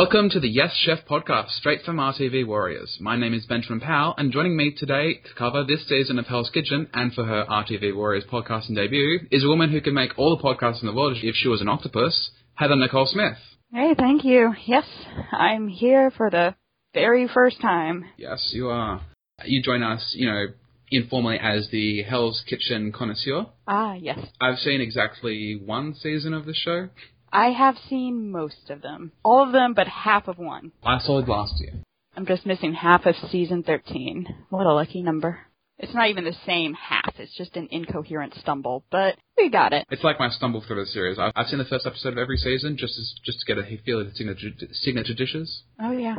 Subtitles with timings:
[0.00, 2.96] Welcome to the Yes Chef podcast, straight from RTV Warriors.
[3.00, 6.48] My name is Benjamin Powell, and joining me today to cover this season of Hell's
[6.48, 10.34] Kitchen and for her RTV Warriors podcasting debut is a woman who can make all
[10.34, 13.36] the podcasts in the world if she was an octopus, Heather Nicole Smith.
[13.74, 14.54] Hey, thank you.
[14.64, 14.86] Yes,
[15.32, 16.54] I'm here for the
[16.94, 18.06] very first time.
[18.16, 19.02] Yes, you are.
[19.44, 20.46] You join us, you know,
[20.90, 23.48] informally as the Hell's Kitchen connoisseur.
[23.68, 24.18] Ah, yes.
[24.40, 26.88] I've seen exactly one season of the show.
[27.32, 29.12] I have seen most of them.
[29.24, 30.72] All of them, but half of one.
[30.82, 31.72] I saw it last year.
[32.16, 34.26] I'm just missing half of season 13.
[34.50, 35.38] What a lucky number.
[35.78, 37.14] It's not even the same half.
[37.18, 39.86] It's just an incoherent stumble, but we got it.
[39.90, 41.18] It's like my stumble through the series.
[41.18, 44.00] I've, seen the first episode of every season just as, just to get a feel
[44.00, 45.62] of the signature, signature dishes.
[45.80, 46.16] Oh yeah.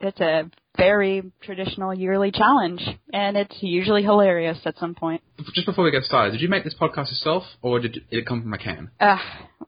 [0.00, 5.22] It's a very traditional yearly challenge, and it's usually hilarious at some point.
[5.54, 8.42] Just before we get started, did you make this podcast yourself, or did it come
[8.42, 8.90] from a can?
[9.00, 9.16] Uh,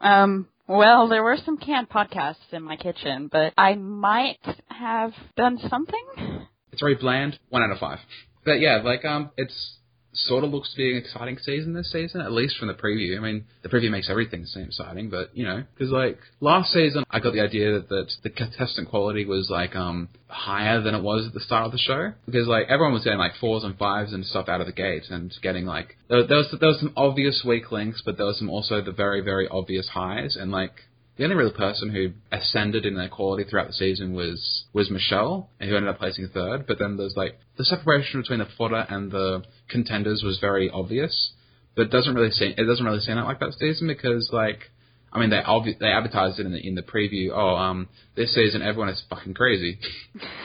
[0.01, 5.59] um, well, there were some canned podcasts in my kitchen, but I might have done
[5.69, 6.47] something.
[6.73, 7.39] It's very bland.
[7.49, 7.99] One out of five.
[8.45, 9.78] But yeah, like um, it's
[10.27, 13.17] sort of looks to be an exciting season this season, at least from the preview.
[13.17, 17.05] I mean, the preview makes everything seem exciting, but you know, because like last season,
[17.11, 21.03] I got the idea that, that the contestant quality was like um higher than it
[21.03, 23.79] was at the start of the show, because like everyone was getting like fours and
[23.79, 26.81] fives and stuff out of the gate, and getting like there, there was there was
[26.81, 30.51] some obvious weak links, but there was some also the very very obvious highs, and
[30.51, 30.73] like
[31.19, 35.51] the only real person who ascended in their quality throughout the season was was Michelle,
[35.61, 36.67] who ended up placing third.
[36.67, 41.33] But then there's like the separation between the fodder and the contenders was very obvious,
[41.75, 44.71] but it doesn't really seem it doesn't really seem like that season because like
[45.13, 47.31] I mean they obvi- they advertised it in the in the preview.
[47.35, 49.81] Oh, um, this season everyone is fucking crazy.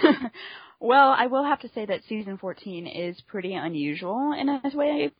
[0.79, 5.11] well, I will have to say that season 14 is pretty unusual in a way.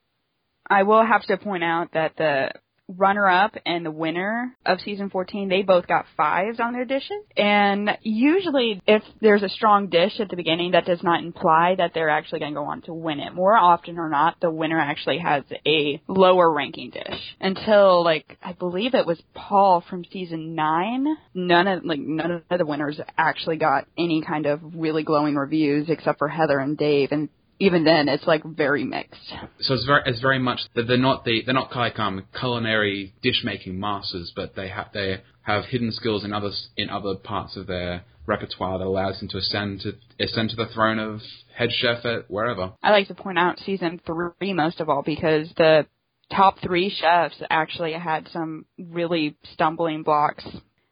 [0.68, 2.53] I will have to point out that the
[2.88, 7.23] runner up and the winner of season 14, they both got fives on their dishes.
[7.38, 11.91] And usually if there's a strong dish at the beginning, that does not imply that
[11.94, 13.33] they're actually going to go on to win it.
[13.33, 17.35] More often or not, the winner actually has a lower ranking dish.
[17.39, 22.57] Until like, I believe it was Paul from season 9, none of, like, none of
[22.57, 27.11] the winners actually got any kind of really glowing reviews except for Heather and Dave.
[27.11, 27.29] And
[27.59, 29.34] even then, it's like very mixed.
[29.62, 33.14] So it's very it's very much that they're not the they're not like um culinary
[33.22, 37.56] dish making masters, but they have they have hidden skills in other in other parts
[37.56, 39.94] of their repertoire that allows them to ascend to
[40.24, 41.19] ascend to the throne of
[41.56, 42.74] head chef at wherever.
[42.81, 45.86] I like to point out season three most of all because the
[46.31, 50.46] top three chefs actually had some really stumbling blocks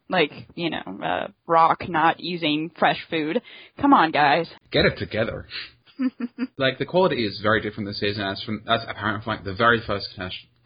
[0.08, 3.40] like you know uh, rock not using fresh food
[3.80, 5.46] come on guys get it together
[6.58, 9.54] like the quality is very different this season as from as apparent from like the
[9.54, 10.08] very first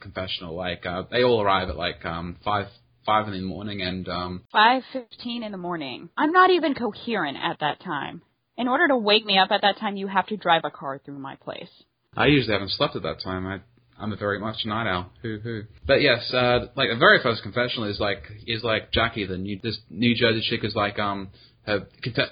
[0.01, 0.55] confessional.
[0.57, 2.67] Like uh, they all arrive at like um five
[3.05, 6.09] five in the morning and um five fifteen in the morning.
[6.17, 8.23] I'm not even coherent at that time.
[8.59, 10.99] In order to wake me up at that time, you have to drive a car
[11.05, 11.69] through my place.
[12.17, 13.47] I usually haven't slept at that time.
[13.47, 13.61] I
[13.99, 15.11] I'm a very much night owl.
[15.23, 15.63] Hoo hoo.
[15.87, 19.59] But yes, uh, like the very first confessional is like is like Jackie, the new
[19.63, 21.31] this New Jersey chick is like um
[21.67, 21.87] her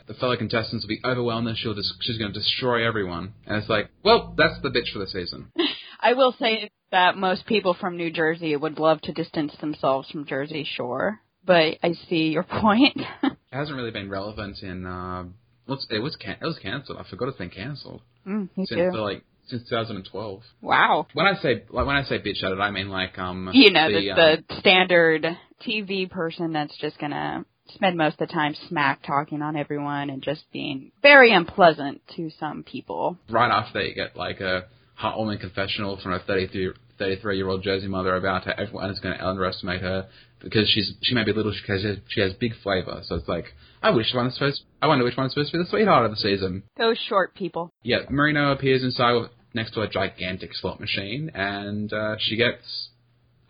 [0.06, 3.34] the fellow contestants will be overwhelmed and she'll just, she's going to destroy everyone.
[3.46, 5.52] And it's like, well, that's the bitch for the season.
[6.00, 10.26] I will say that most people from New Jersey would love to distance themselves from
[10.26, 12.96] Jersey Shore, but I see your point.
[13.22, 14.86] it hasn't really been relevant in.
[14.86, 15.24] Uh,
[15.66, 16.98] what's it was can- it was canceled.
[16.98, 18.90] I forgot it's been canceled mm, since too.
[18.92, 20.42] the, like since 2012.
[20.62, 21.06] Wow.
[21.14, 23.72] When I say like when I say bitch at it, I mean like um you
[23.72, 24.16] know the, the, um,
[24.48, 25.26] the standard
[25.66, 30.22] TV person that's just gonna spend most of the time smack talking on everyone and
[30.22, 33.18] just being very unpleasant to some people.
[33.30, 37.62] Right after they get like a hot woman confessional from a 33 33 year old
[37.62, 40.08] Jersey mother about how everyone is going to underestimate her
[40.40, 43.00] because she's she may be little because she has, she has big flavor.
[43.04, 43.46] So it's like
[43.82, 44.62] I wish one is supposed.
[44.80, 46.62] I wonder which one is supposed to be the sweetheart of the season.
[46.78, 47.70] Those short people.
[47.82, 52.90] Yeah, Marino appears inside next to a gigantic slot machine, and uh, she gets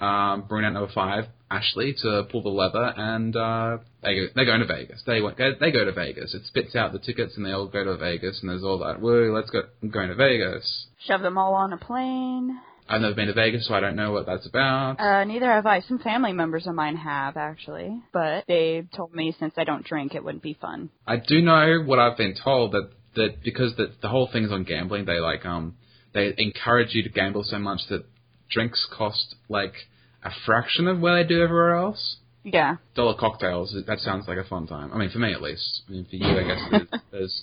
[0.00, 4.55] um, brunette number five, Ashley, to pull the lever, and uh, they go, they go
[4.55, 5.02] into Vegas.
[5.06, 6.35] They went, they go to Vegas.
[6.35, 9.00] It spits out the tickets, and they all go to Vegas, and there's all that.
[9.00, 10.87] Woo, let's go, I'm going to Vegas.
[11.06, 12.58] Shove them all on a plane.
[12.87, 15.00] I've never been to Vegas, so I don't know what that's about.
[15.00, 15.81] Uh, neither have I.
[15.81, 20.14] Some family members of mine have actually, but they told me since I don't drink,
[20.14, 20.90] it wouldn't be fun.
[21.06, 24.64] I do know what I've been told that that because the the whole thing's on
[24.64, 25.76] gambling, they like um
[26.12, 28.05] they encourage you to gamble so much that
[28.50, 29.75] drinks cost like
[30.23, 32.17] a fraction of what they do everywhere else.
[32.44, 32.76] Yeah.
[32.94, 33.75] Dollar cocktails.
[33.87, 34.93] That sounds like a fun time.
[34.93, 35.82] I mean, for me at least.
[35.88, 37.43] I mean, for you, I guess there's, there's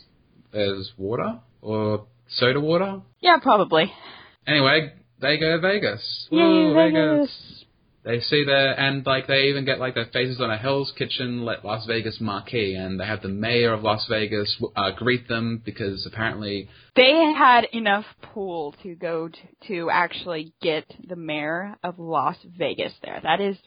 [0.51, 3.01] there's water or soda water.
[3.19, 3.91] Yeah, probably.
[4.45, 6.27] Anyway, they go to Vegas.
[6.29, 7.60] Yay, Woo, Vegas.
[8.03, 11.41] They see their and like they even get like their faces on a Hell's Kitchen
[11.41, 16.05] Las Vegas marquee, and they have the mayor of Las Vegas uh, greet them because
[16.11, 22.37] apparently They had enough pull to go to, to actually get the mayor of Las
[22.57, 23.19] Vegas there.
[23.21, 23.57] That is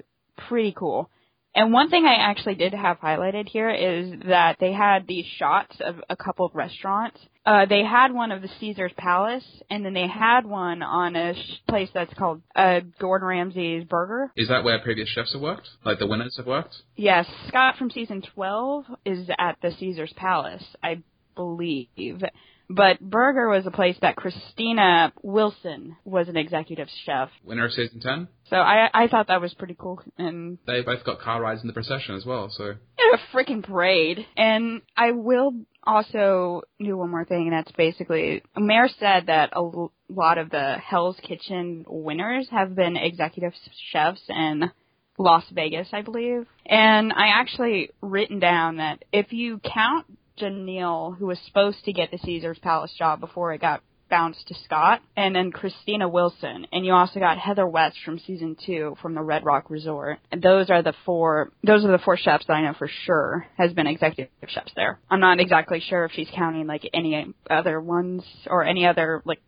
[0.49, 1.11] pretty cool.
[1.55, 5.77] And one thing I actually did have highlighted here is that they had these shots
[5.81, 7.21] of a couple of restaurants.
[7.47, 11.35] Uh, they had one of the Caesar's Palace, and then they had one on a
[11.35, 11.39] sh-
[11.69, 14.33] place that's called uh, Gordon Ramsay's Burger.
[14.37, 16.75] is that where previous chefs have worked, like the winners have worked.
[16.97, 21.03] Yes, Scott from season 12 is at the Caesar's Palace, I
[21.37, 22.23] believe.
[22.71, 27.29] But Burger was a place that Christina Wilson was an executive chef.
[27.45, 28.27] Winner of season ten.
[28.49, 31.67] So I I thought that was pretty cool and They both got car rides in
[31.67, 32.49] the procession as well.
[32.51, 32.75] So In
[33.13, 34.25] a freaking parade.
[34.37, 35.53] And I will
[35.87, 39.63] also do one more thing, and that's basically Mayor said that a
[40.09, 43.53] lot of the Hell's Kitchen winners have been executive
[43.93, 44.71] chefs in
[45.19, 46.47] Las Vegas, I believe.
[46.67, 50.07] And I actually written down that if you count
[50.39, 53.83] Janelle, who was supposed to get the Caesar's Palace job before it got
[54.15, 58.57] bounced to Scott, and then Christina Wilson, and you also got Heather West from season
[58.65, 60.21] two from the Red Rock Resort.
[60.31, 61.51] And those are the four.
[61.67, 65.01] Those are the four chefs that I know for sure has been executive chefs there.
[65.11, 69.41] I'm not exactly sure if she's counting like any other ones or any other like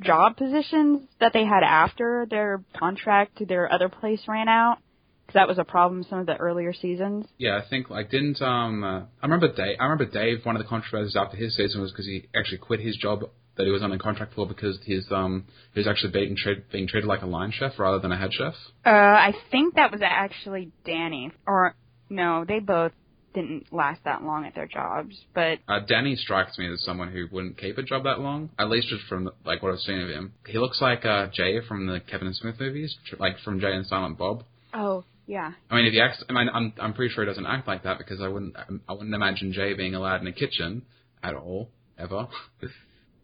[0.00, 4.78] job positions that they had after their contract to their other place ran out.
[5.26, 7.26] Because that was a problem some of the earlier seasons.
[7.36, 9.76] yeah, I think like didn't um uh, I remember Dave.
[9.78, 10.46] I remember Dave.
[10.46, 13.24] One of the controversies after his season was because he actually quit his job
[13.56, 16.70] that he was on a contract for because his um he was actually being treated
[16.70, 18.54] being treated like a line chef rather than a head chef.
[18.84, 21.30] Uh, I think that was actually Danny.
[21.46, 21.74] Or,
[22.10, 22.92] no, they both
[23.34, 25.16] didn't last that long at their jobs.
[25.34, 28.70] But, Uh, Danny strikes me as someone who wouldn't keep a job that long, at
[28.70, 30.34] least just from like what I've seen of him.
[30.46, 33.72] He looks like uh, Jay from the Kevin and Smith movies, tr- like from Jay
[33.72, 34.44] and Silent Bob.
[34.72, 35.52] oh, yeah.
[35.70, 37.84] I mean, if he acts, I mean, I'm I'm pretty sure he doesn't act like
[37.84, 38.54] that because I wouldn't
[38.86, 40.82] I wouldn't imagine Jay being allowed in a kitchen
[41.22, 42.28] at all ever.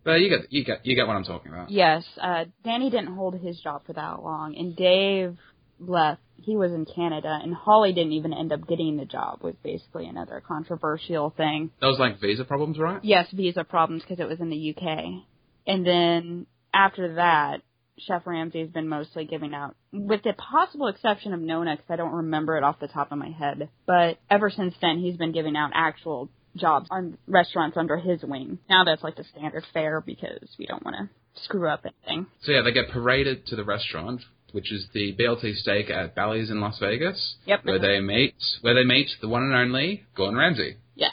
[0.05, 1.71] but you get you get you get what I'm talking about.
[1.71, 4.57] Yes, uh, Danny didn't hold his job for that long.
[4.57, 5.37] And Dave
[5.81, 6.21] left.
[6.37, 7.39] He was in Canada.
[7.43, 11.71] And Holly didn't even end up getting the job, was basically another controversial thing.
[11.81, 13.01] That was like visa problems, right?
[13.03, 15.25] Yes, visa problems because it was in the UK.
[15.67, 17.63] And then after that,
[17.99, 22.15] Chef Ramsay's been mostly giving out, with the possible exception of Nona, because I don't
[22.15, 23.69] remember it off the top of my head.
[23.87, 28.59] But ever since then, he's been giving out actual jobs on restaurants under his wing.
[28.69, 32.27] Now that's like the standard fare because we don't want to screw up anything.
[32.43, 34.21] So yeah, they get paraded to the restaurant,
[34.53, 37.65] which is the BLT steak at Bally's in Las Vegas, Yep.
[37.65, 40.77] where they meet where they meet the one and only Gordon Ramsay.
[40.97, 41.13] Yes.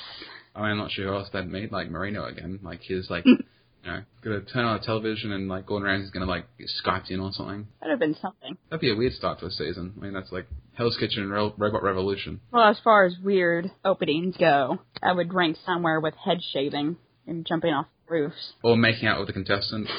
[0.56, 2.60] I mean, I'm not sure who else they'd meet, like Marino again.
[2.64, 3.24] Like he's like,
[3.88, 7.10] you know, gonna turn on the television and like Gordon Ramsay's gonna like get Skyped
[7.10, 7.68] in or something.
[7.80, 8.58] That'd have been something.
[8.70, 9.94] That'd be a weird start to a season.
[9.98, 12.42] I mean, that's like Hell's Kitchen and Ro- Robot Revolution.
[12.52, 17.46] Well, as far as weird openings go, I would rank somewhere with head shaving and
[17.46, 18.54] jumping off roofs.
[18.64, 19.92] Or making out with the contestants.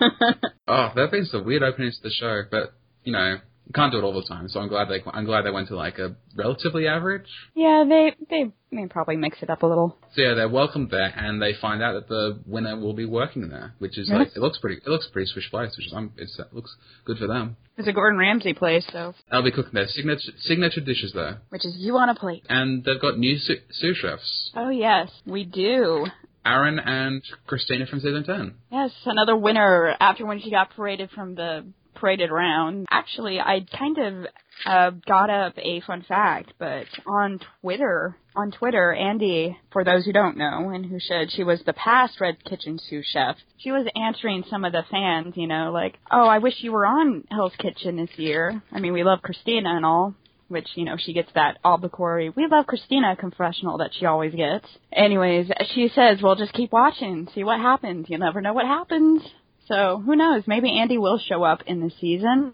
[0.68, 2.72] oh, there've been some weird openings to the show, but
[3.04, 3.36] you know,
[3.74, 4.48] can't do it all the time.
[4.48, 7.26] So I'm glad they I'm glad they went to like a relatively average.
[7.54, 9.96] yeah, they they may probably mix it up a little.
[10.14, 13.48] So yeah, they're welcomed there, and they find out that the winner will be working
[13.48, 16.12] there, which is like it looks pretty it looks pretty swish place, which is um,
[16.18, 17.56] it's, it looks good for them.
[17.76, 21.64] It's a Gordon Ramsay place, so They'll be cooking their signature signature dishes there, which
[21.64, 22.44] is you on a plate.
[22.48, 26.06] and they've got new sous, sous chefs, Oh yes, we do.
[26.46, 28.54] Aaron and Christina from season ten.
[28.70, 32.86] Yes, another winner after when she got paraded from the paraded round.
[32.90, 34.26] Actually, I kind of
[34.66, 40.12] uh, got up a fun fact, but on Twitter, on Twitter, Andi, for those who
[40.12, 43.36] don't know and who should, she was the past Red Kitchen sous chef.
[43.58, 46.86] She was answering some of the fans, you know, like, "Oh, I wish you were
[46.86, 50.14] on Hell's Kitchen this year." I mean, we love Christina and all.
[50.48, 54.66] Which, you know, she gets that obligatory, we love Christina confessional that she always gets.
[54.92, 58.06] Anyways, she says, well, just keep watching, see what happens.
[58.10, 59.22] You never know what happens.
[59.66, 60.42] So, who knows?
[60.46, 62.52] Maybe Andi will show up in the season.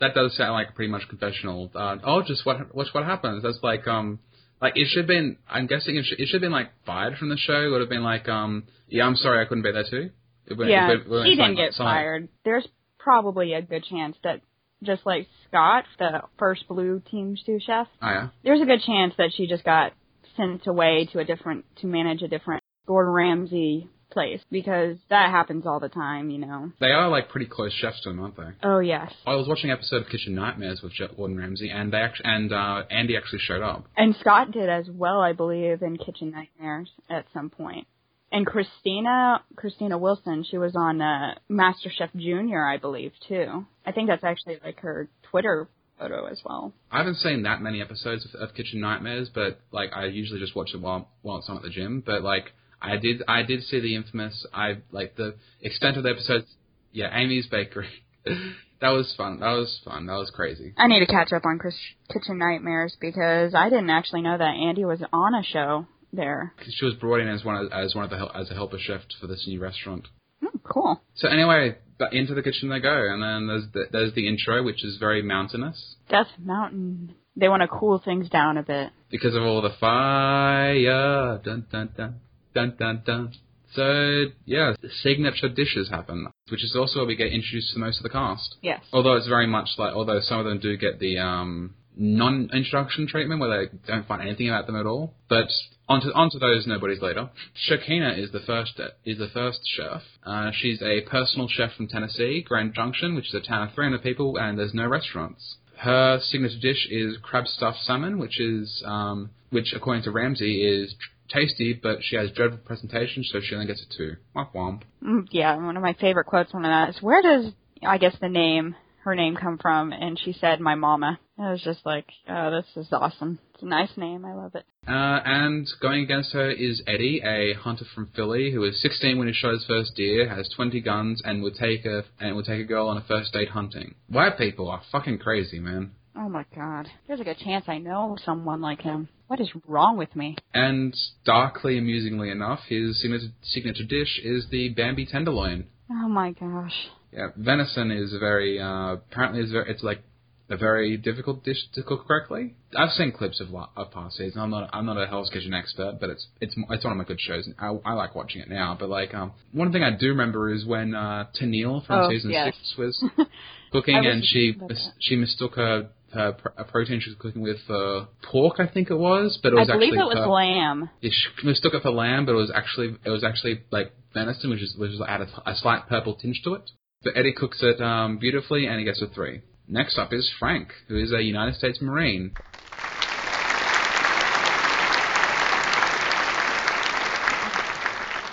[0.00, 1.70] That does sound like pretty much confessional.
[1.74, 3.42] Uh, oh, just what watch what happens.
[3.42, 4.18] That's like um
[4.60, 5.36] like it should have been.
[5.48, 7.66] I'm guessing it should, it should have been like fired from the show.
[7.66, 10.10] It would have been like um yeah I'm sorry I couldn't be there too.
[10.46, 12.28] It would- yeah, it would- it would- he didn't get something- fired.
[12.44, 12.66] There's
[12.98, 14.40] probably a good chance that,
[14.82, 18.28] just like Scott, the first blue team sous chef, Oh yeah.
[18.42, 19.92] there's a good chance that she just got
[20.36, 25.66] sent away to a different, to manage a different Gordon Ramsay place because that happens
[25.66, 26.72] all the time, you know.
[26.80, 28.50] They are like pretty close chefs to him, aren't they?
[28.62, 29.12] Oh yes.
[29.26, 32.26] I was watching an episode of Kitchen Nightmares with Jeff Gordon Ramsay, and they actually
[32.28, 33.86] and uh, Andi actually showed up.
[33.96, 37.86] And Scott did as well, I believe, in Kitchen Nightmares at some point.
[38.30, 43.66] And Christina, Christina Wilson, she was on uh, MasterChef Junior, I believe, too.
[43.84, 46.72] I think that's actually like her Twitter photo as well.
[46.90, 50.56] I haven't seen that many episodes of, of Kitchen Nightmares, but like I usually just
[50.56, 52.02] watch it while while it's on at the gym.
[52.04, 56.10] But like I did I did see the infamous I like the extent of the
[56.10, 56.46] episodes.
[56.92, 57.88] Yeah, Amy's Bakery.
[58.24, 59.40] that was fun.
[59.40, 60.06] That was fun.
[60.06, 60.74] That was crazy.
[60.76, 61.76] I need to catch up on Chris
[62.12, 66.54] Kitchen Nightmares because I didn't actually know that Andi was on a show there.
[66.68, 69.00] She was brought in as one of, as one of the as a helper chef
[69.20, 70.08] for this new restaurant.
[70.40, 71.00] Hmm, cool.
[71.14, 74.62] So anyway, but into the kitchen they go, and then there's the, there's the intro,
[74.62, 77.14] which is very mountainous Death Mountain.
[77.34, 78.90] They want to cool things down a bit.
[79.10, 81.38] because of all the fire.
[81.42, 82.20] Dun dun dun
[82.54, 83.32] dun dun dun.
[83.74, 88.02] So yeah, signature dishes happen, which is also where we get introduced to most of
[88.02, 88.56] the cast.
[88.62, 88.82] Yes.
[88.92, 93.40] Although it's very much like, although some of them do get the um, non-introduction treatment
[93.40, 95.14] where they don't find anything about them at all.
[95.28, 95.48] But
[95.88, 97.30] onto onto those nobodies later.
[97.68, 100.02] Shakina is the first is the first chef.
[100.24, 104.02] Uh, she's a personal chef from Tennessee, Grand Junction, which is a town of 300
[104.02, 105.56] people, and there's no restaurants.
[105.76, 110.94] Her signature dish is crab stuffed salmon, which is um, which according to Ramsay is
[111.28, 114.16] tasty, but she has dreadful presentation, so she only gets a two.
[114.36, 114.82] Womp womp.
[115.02, 117.52] Mm, Yeah, one of my favorite quotes from that is, "Where does
[117.84, 118.74] I guess the name
[119.04, 122.66] her name come from?" And she said, "My mama." I was just like, "Oh, this
[122.76, 123.38] is awesome.
[123.54, 124.24] It's a nice name.
[124.24, 128.64] I love it." Uh, and going against her is Eddie, a hunter from Philly who
[128.64, 132.04] is 16 when he shot his first deer, has 20 guns, and would take a
[132.20, 133.94] and would take a girl on a first date hunting.
[134.08, 135.92] White people are fucking crazy, man.
[136.14, 136.88] Oh my god.
[137.08, 139.08] There's a good chance I know someone like him.
[139.28, 140.36] What is wrong with me?
[140.52, 143.00] And darkly amusingly enough, his
[143.42, 145.66] signature, dish is the Bambi tenderloin.
[145.90, 146.74] Oh my gosh.
[147.12, 150.02] Yeah, venison is very uh, apparently is very, it's like
[150.50, 152.54] a very difficult dish to cook correctly.
[152.76, 154.40] I've seen clips of of past season.
[154.40, 157.04] I'm not I'm not a Hell's Kitchen expert, but it's it's it's one of my
[157.04, 157.48] good shows.
[157.58, 158.76] I, I like watching it now.
[158.78, 162.30] But like um, one thing I do remember is when uh, Tennille from Oh, season
[162.30, 162.54] yes.
[162.54, 163.04] six was
[163.72, 164.94] cooking and she thinking about mis- that.
[165.00, 165.88] she mistook her.
[166.12, 169.56] Her a protein she was cooking with uh, pork, I think it was, but it
[169.56, 170.90] was I believe actually it was per- lamb.
[171.00, 174.50] yeah, she mistook it for lamb, but it was actually it was actually like venison,
[174.50, 176.70] which is which is had a, a slight purple tinge to it.
[177.02, 179.40] But Eddie cooks it um, beautifully, and he gets a three.
[179.66, 182.32] Next up is Frank, who is a United States Marine.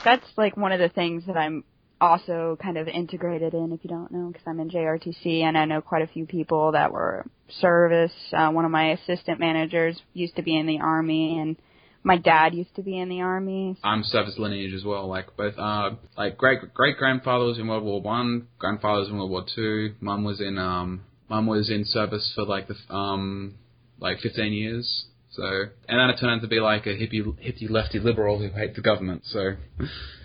[0.03, 1.63] That's like one of the things that I'm
[2.01, 5.65] also kind of integrated in, if you don't know, because I'm in JRTC and I
[5.65, 7.25] know quite a few people that were
[7.59, 8.11] service.
[8.31, 11.57] Uh, one of my assistant managers used to be in the army, and
[12.03, 13.77] my dad used to be in the army.
[13.83, 15.07] I'm service lineage as well.
[15.07, 19.17] Like both, uh, like great great grandfather was in World War One, grandfather was in
[19.17, 19.95] World War Two.
[19.99, 23.55] Mum was in um, mum was in service for like the um,
[23.99, 25.05] like 15 years.
[25.31, 28.49] So, and then it turned out to be like a hippie hippie lefty liberal who
[28.49, 29.23] hates the government.
[29.25, 29.51] So,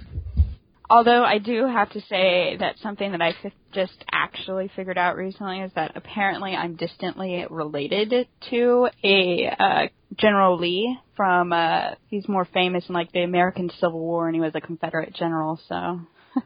[0.91, 3.35] Although I do have to say that something that I
[3.73, 9.87] just actually figured out recently is that apparently I'm distantly related to a uh,
[10.17, 11.53] General Lee from.
[11.53, 15.15] Uh, he's more famous in like the American Civil War, and he was a Confederate
[15.15, 15.59] general.
[15.69, 16.01] So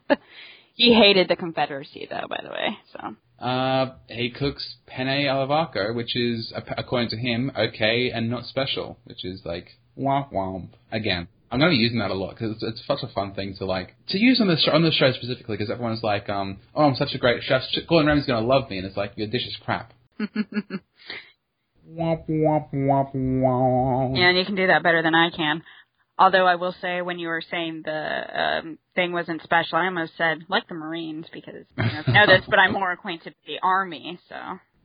[0.75, 2.27] he hated the Confederacy, though.
[2.29, 7.51] By the way, so Uh, he cooks penne alla vodka, which is, according to him,
[7.59, 10.71] okay and not special, which is like womp womp.
[10.93, 13.35] Again, I'm going to be using that a lot because it's, it's such a fun
[13.35, 16.59] thing to like to use on the on the show specifically because everyone's like, um,
[16.75, 17.63] oh, I'm such a great chef.
[17.89, 19.93] Gordon Ramsay's going to love me, and it's like your dish is crap.
[21.91, 24.19] Womp womp womp womp.
[24.19, 25.63] yeah, and you can do that better than I can.
[26.19, 30.13] Although I will say, when you were saying the um, thing wasn't special, I almost
[30.19, 33.61] said like the Marines because you know, know this, but I'm more acquainted with the
[33.63, 34.35] Army, so.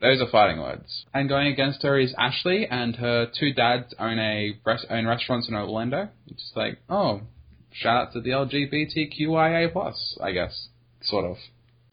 [0.04, 1.06] Those are fighting words.
[1.14, 5.48] And going against her is Ashley, and her two dads own a res- own restaurants
[5.48, 6.10] in Orlando.
[6.28, 7.22] It's just like, oh,
[7.72, 10.68] shout out to the LGBTQIA plus, I guess,
[11.04, 11.38] sort of.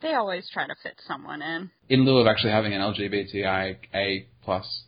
[0.03, 1.71] They always try to fit someone in.
[1.89, 4.83] In lieu of actually having an LGBTIA plus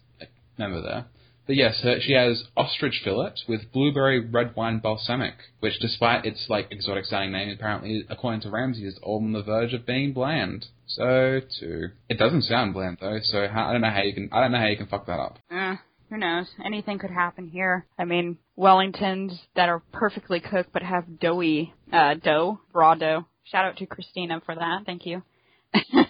[0.59, 1.05] member there.
[1.47, 6.69] But yes, she has ostrich fillet with blueberry red wine balsamic, which, despite its like
[6.71, 10.67] exotic sounding name, apparently, according to Ramsay, is on the verge of being bland.
[10.87, 13.19] So too, it doesn't sound bland though.
[13.23, 15.07] So how, I don't know how you can I don't know how you can fuck
[15.07, 15.39] that up.
[15.51, 15.77] Eh,
[16.11, 16.47] who knows?
[16.65, 17.87] Anything could happen here.
[17.99, 23.27] I mean, Wellingtons that are perfectly cooked but have doughy uh, dough, raw dough.
[23.45, 24.83] Shout out to Christina for that.
[24.87, 25.23] Thank you.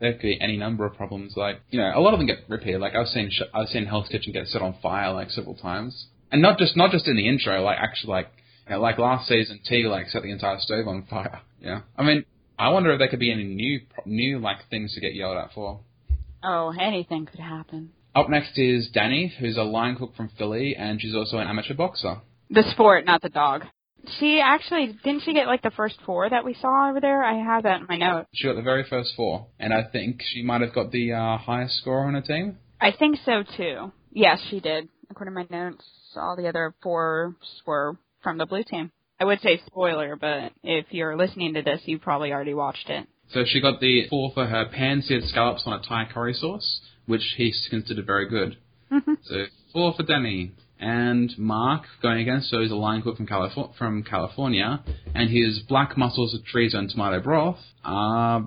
[0.00, 1.34] There could be any number of problems.
[1.36, 2.80] Like you know, a lot of them get repeated.
[2.80, 6.06] Like I've seen sh- I've seen Hell's Kitchen get set on fire like several times,
[6.32, 7.62] and not just not just in the intro.
[7.62, 8.28] Like actually, like
[8.66, 11.40] you know, like last season, T like set the entire stove on fire.
[11.62, 12.24] Yeah, I mean,
[12.58, 15.52] I wonder if there could be any new new like things to get yelled at
[15.52, 15.80] for.
[16.42, 17.90] oh, anything could happen.
[18.14, 21.74] Up next is Danny, who's a line cook from Philly, and she's also an amateur
[21.74, 22.22] boxer.
[22.48, 23.64] The sport, not the dog.
[24.18, 27.22] She actually didn't she get like the first four that we saw over there?
[27.22, 28.28] I have that in my notes.
[28.34, 31.36] She got the very first four, and I think she might have got the uh,
[31.36, 32.58] highest score on her team.
[32.80, 33.92] I think so too.
[34.12, 34.88] Yes, she did.
[35.10, 35.84] According to my notes,
[36.16, 38.90] all the other four were from the blue team.
[39.20, 43.06] I would say spoiler, but if you're listening to this, you probably already watched it.
[43.32, 47.34] So she got the four for her pan-seared scallops on a Thai curry sauce, which
[47.36, 48.56] he considered very good.
[48.90, 49.18] Mhm.
[49.22, 50.52] So four for Denny.
[50.80, 54.82] And Mark, going against, so he's a line cook from, Calif- from California,
[55.14, 58.40] and his black mussels with chorizo and tomato broth uh,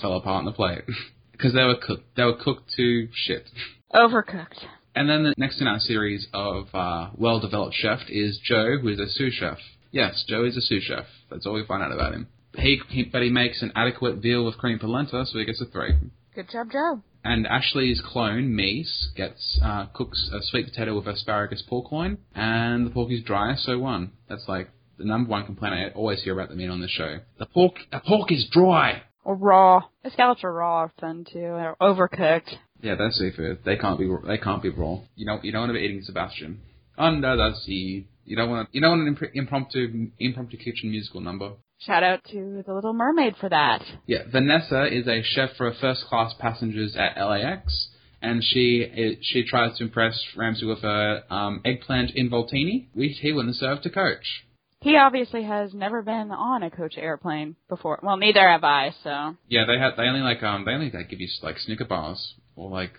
[0.00, 0.82] fell apart on the plate.
[1.32, 2.16] Because they were cooked.
[2.16, 3.48] They were cooked to shit.
[3.94, 4.58] Overcooked.
[4.96, 8.98] And then the next in our series of uh, well-developed chef is Joe, who is
[8.98, 9.58] a sous chef.
[9.92, 11.04] Yes, Joe is a sous chef.
[11.30, 12.26] That's all we find out about him.
[12.56, 15.66] He, he but he makes an adequate veal with cream polenta, so he gets a
[15.66, 15.92] three.
[16.34, 17.02] Good job, Joe.
[17.30, 22.86] And Ashley's clone, Mies, gets uh, cooks a sweet potato with asparagus pork loin, and
[22.86, 24.12] the pork is dry, so one.
[24.30, 27.18] That's like the number one complaint I always hear about the meat on the show.
[27.38, 29.02] The pork, the pork is dry.
[29.24, 29.82] Or raw.
[30.02, 31.40] The scallops are raw often too.
[31.40, 32.54] They're overcooked.
[32.80, 33.58] Yeah, that's seafood.
[33.62, 35.00] They can't be they can't be raw.
[35.14, 36.62] You know you don't want to be eating Sebastian
[36.96, 38.08] under the sea.
[38.24, 41.52] You don't want you don't want an imp- impromptu impromptu kitchen musical number.
[41.80, 43.82] Shout out to the Little Mermaid for that.
[44.06, 47.88] Yeah, Vanessa is a chef for first class passengers at LAX,
[48.20, 53.56] and she she tries to impress Ramsay with her um, eggplant involtini, which he wouldn't
[53.56, 54.44] serve to Coach.
[54.80, 57.98] He obviously has never been on a coach airplane before.
[58.02, 59.36] Well, neither have I, so.
[59.48, 62.34] Yeah, they had they only like um they only like give you like Snicker bars
[62.56, 62.92] or like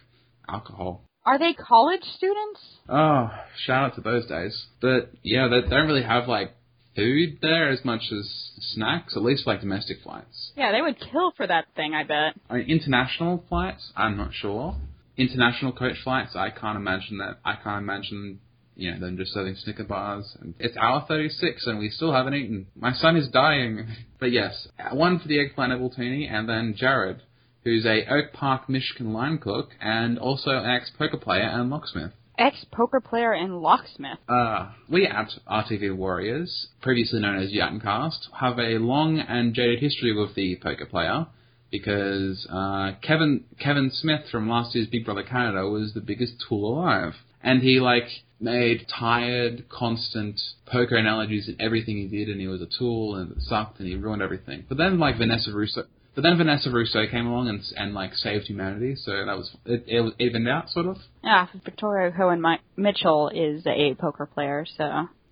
[0.48, 1.03] alcohol.
[1.25, 2.59] Are they college students?
[2.88, 3.29] Oh,
[3.65, 4.65] shout out to those days.
[4.81, 6.53] But yeah, they, they don't really have like
[6.99, 10.51] food there as much as snacks, at least like domestic flights.
[10.55, 12.33] Yeah, they would kill for that thing, I bet.
[12.49, 14.75] I mean, international flights, I'm not sure.
[15.17, 17.39] International coach flights, I can't imagine that.
[17.43, 18.39] I can't imagine,
[18.75, 20.38] you know, them just serving Snicker bars.
[20.39, 22.67] And it's hour 36 and we still haven't eaten.
[22.75, 23.88] My son is dying.
[24.19, 27.21] But yes, one for the eggplant involtini and then Jared,
[27.63, 32.12] who's a Oak Park, Michigan line cook and also an ex-poker player and locksmith.
[32.39, 34.17] Ex poker player and locksmith.
[34.30, 40.13] Uh, we at RTV Warriors, previously known as Yattencast, have a long and jaded history
[40.13, 41.28] with the poker player
[41.69, 46.73] because uh, Kevin Kevin Smith from last year's Big Brother Canada was the biggest tool
[46.73, 48.08] alive, and he like
[48.39, 53.34] made tired, constant poker analogies in everything he did, and he was a tool and
[53.34, 54.63] it sucked, and he ruined everything.
[54.69, 55.86] But then like Vanessa Rousso.
[56.15, 59.84] But then Vanessa Rousso came along and and like saved humanity, so that was it,
[59.88, 60.98] it evened out sort of.
[61.24, 64.84] Yeah, Victoria Coren Mi- Mitchell is a poker player, so.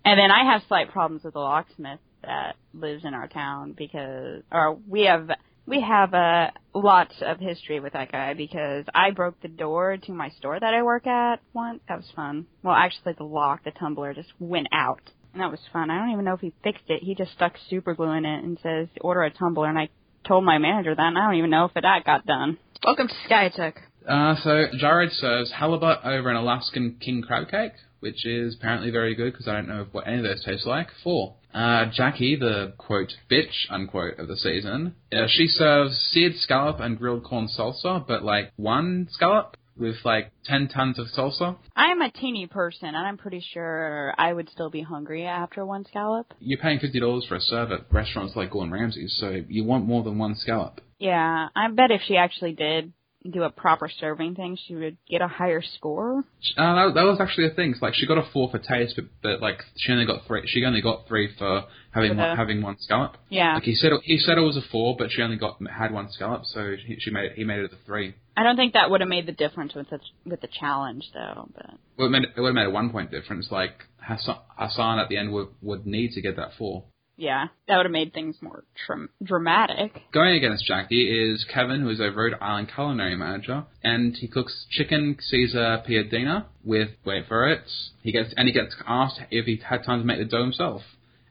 [0.04, 4.42] And then I have slight problems with the locksmith that lives in our town because,
[4.50, 5.28] or we have,
[5.66, 10.12] we have uh, lots of history with that guy because I broke the door to
[10.12, 11.80] my store that I work at once.
[11.88, 12.46] That was fun.
[12.62, 15.02] Well, actually the lock, the tumbler just went out.
[15.34, 15.90] And that was fun.
[15.90, 17.02] I don't even know if he fixed it.
[17.02, 19.68] He just stuck super glue in it and says, order a tumbler.
[19.68, 19.90] And I
[20.28, 22.58] told my manager that and I don't even know if that got done.
[22.84, 23.72] Welcome to Skytech.
[24.06, 29.14] Uh, so Jared serves halibut over an Alaskan king crab cake, which is apparently very
[29.14, 30.88] good because I don't know what any of those taste like.
[31.02, 31.34] Four.
[31.52, 36.98] Uh, Jackie, the quote bitch unquote of the season, uh, she serves seared scallop and
[36.98, 41.56] grilled corn salsa, but like one scallop with like ten tons of salsa.
[41.76, 45.84] I'm a teeny person, and I'm pretty sure I would still be hungry after one
[45.86, 46.32] scallop.
[46.40, 49.86] You're paying fifty dollars for a serve at restaurants like Gordon Ramsay's, so you want
[49.86, 50.80] more than one scallop.
[50.98, 52.92] Yeah, I bet if she actually did
[53.28, 56.24] do a proper serving thing, she would get a higher score.
[56.56, 57.72] Uh, that, that was actually a thing.
[57.72, 60.42] It's like she got a four for taste, but, but like she only got three.
[60.46, 63.16] She only got three for having For the- one, having one scallop.
[63.28, 65.92] Yeah, Like he said, he said it was a four, but she only got had
[65.92, 68.14] one scallop, so he, she made it, he made it a three.
[68.38, 71.48] I don't think that would have made the difference with the with the challenge though.
[71.56, 73.48] But Well, it, made, it would have made a one point difference.
[73.50, 76.84] Like Hassan, Hassan at the end would would need to get that four.
[77.16, 79.90] yeah, that would have made things more trim- dramatic.
[80.12, 84.66] Going against Jackie is Kevin, who is a Rhode Island culinary manager, and he cooks
[84.70, 87.64] chicken Caesar piadina with wait for it.
[88.02, 90.82] He gets and he gets asked if he had time to make the dough himself,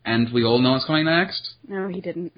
[0.04, 1.52] and we all know what's coming next.
[1.66, 2.34] No, he didn't.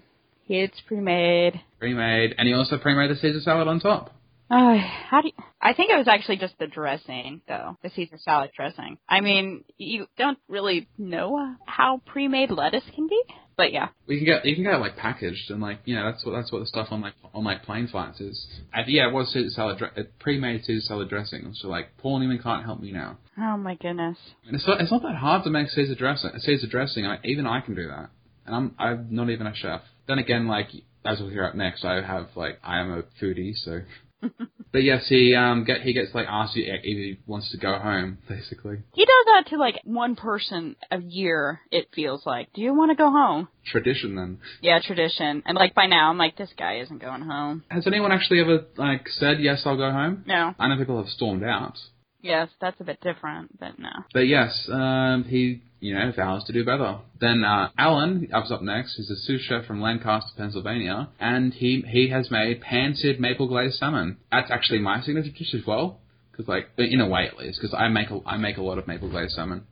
[0.47, 1.61] It's pre-made.
[1.79, 4.15] Pre-made, and he also pre-made the Caesar salad on top.
[4.51, 4.77] Oh,
[5.09, 8.49] how do you, I think it was actually just the dressing, though, the Caesar salad
[8.55, 8.97] dressing.
[9.07, 13.21] I mean, you don't really know how pre-made lettuce can be,
[13.59, 13.89] but yeah.
[14.07, 16.31] We can get you can get it like packaged and like you know that's what
[16.31, 18.47] that's what the stuff on like on like plane flights is.
[18.73, 21.51] And yeah, it was Caesar salad uh, pre-made Caesar salad dressing.
[21.55, 23.17] So like Paul Newman can't help me now.
[23.37, 24.17] Oh my goodness.
[24.47, 26.31] And it's not it's not that hard to make Caesar dressing.
[26.37, 27.05] Caesar dressing.
[27.05, 28.09] I, even I can do that,
[28.45, 29.81] and I'm I'm not even a chef.
[30.07, 30.69] Then again, like
[31.05, 33.81] as we'll hear up next, I have like I am a foodie, so
[34.71, 38.19] But yes, he um get he gets like asked if he wants to go home,
[38.27, 38.77] basically.
[38.93, 41.61] He does that to like one person a year.
[41.71, 42.53] It feels like.
[42.53, 43.47] Do you want to go home?
[43.65, 44.39] Tradition then.
[44.61, 45.43] Yeah, tradition.
[45.45, 47.63] And like by now, I'm like, this guy isn't going home.
[47.69, 50.23] Has anyone actually ever like said yes, I'll go home?
[50.27, 50.53] No.
[50.59, 51.77] I know people have stormed out.
[52.21, 53.89] Yes, that's a bit different, but no.
[54.13, 56.99] But yes, um, he, you know, vows to do better.
[57.19, 58.95] Then uh, Alan was up next.
[58.95, 63.77] He's a sous chef from Lancaster, Pennsylvania, and he he has made pan-seared maple glazed
[63.77, 64.17] salmon.
[64.31, 65.99] That's actually my signature dish as well,
[66.31, 68.77] because like in a way at least, because I make a, I make a lot
[68.77, 69.63] of maple glazed salmon.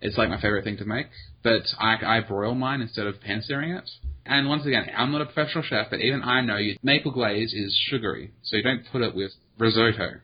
[0.00, 1.06] It's like my favorite thing to make,
[1.42, 3.88] but I, I broil mine instead of pan-searing it.
[4.26, 7.54] And once again, I'm not a professional chef, but even I know you, maple glaze
[7.54, 10.20] is sugary, so you don't put it with risotto.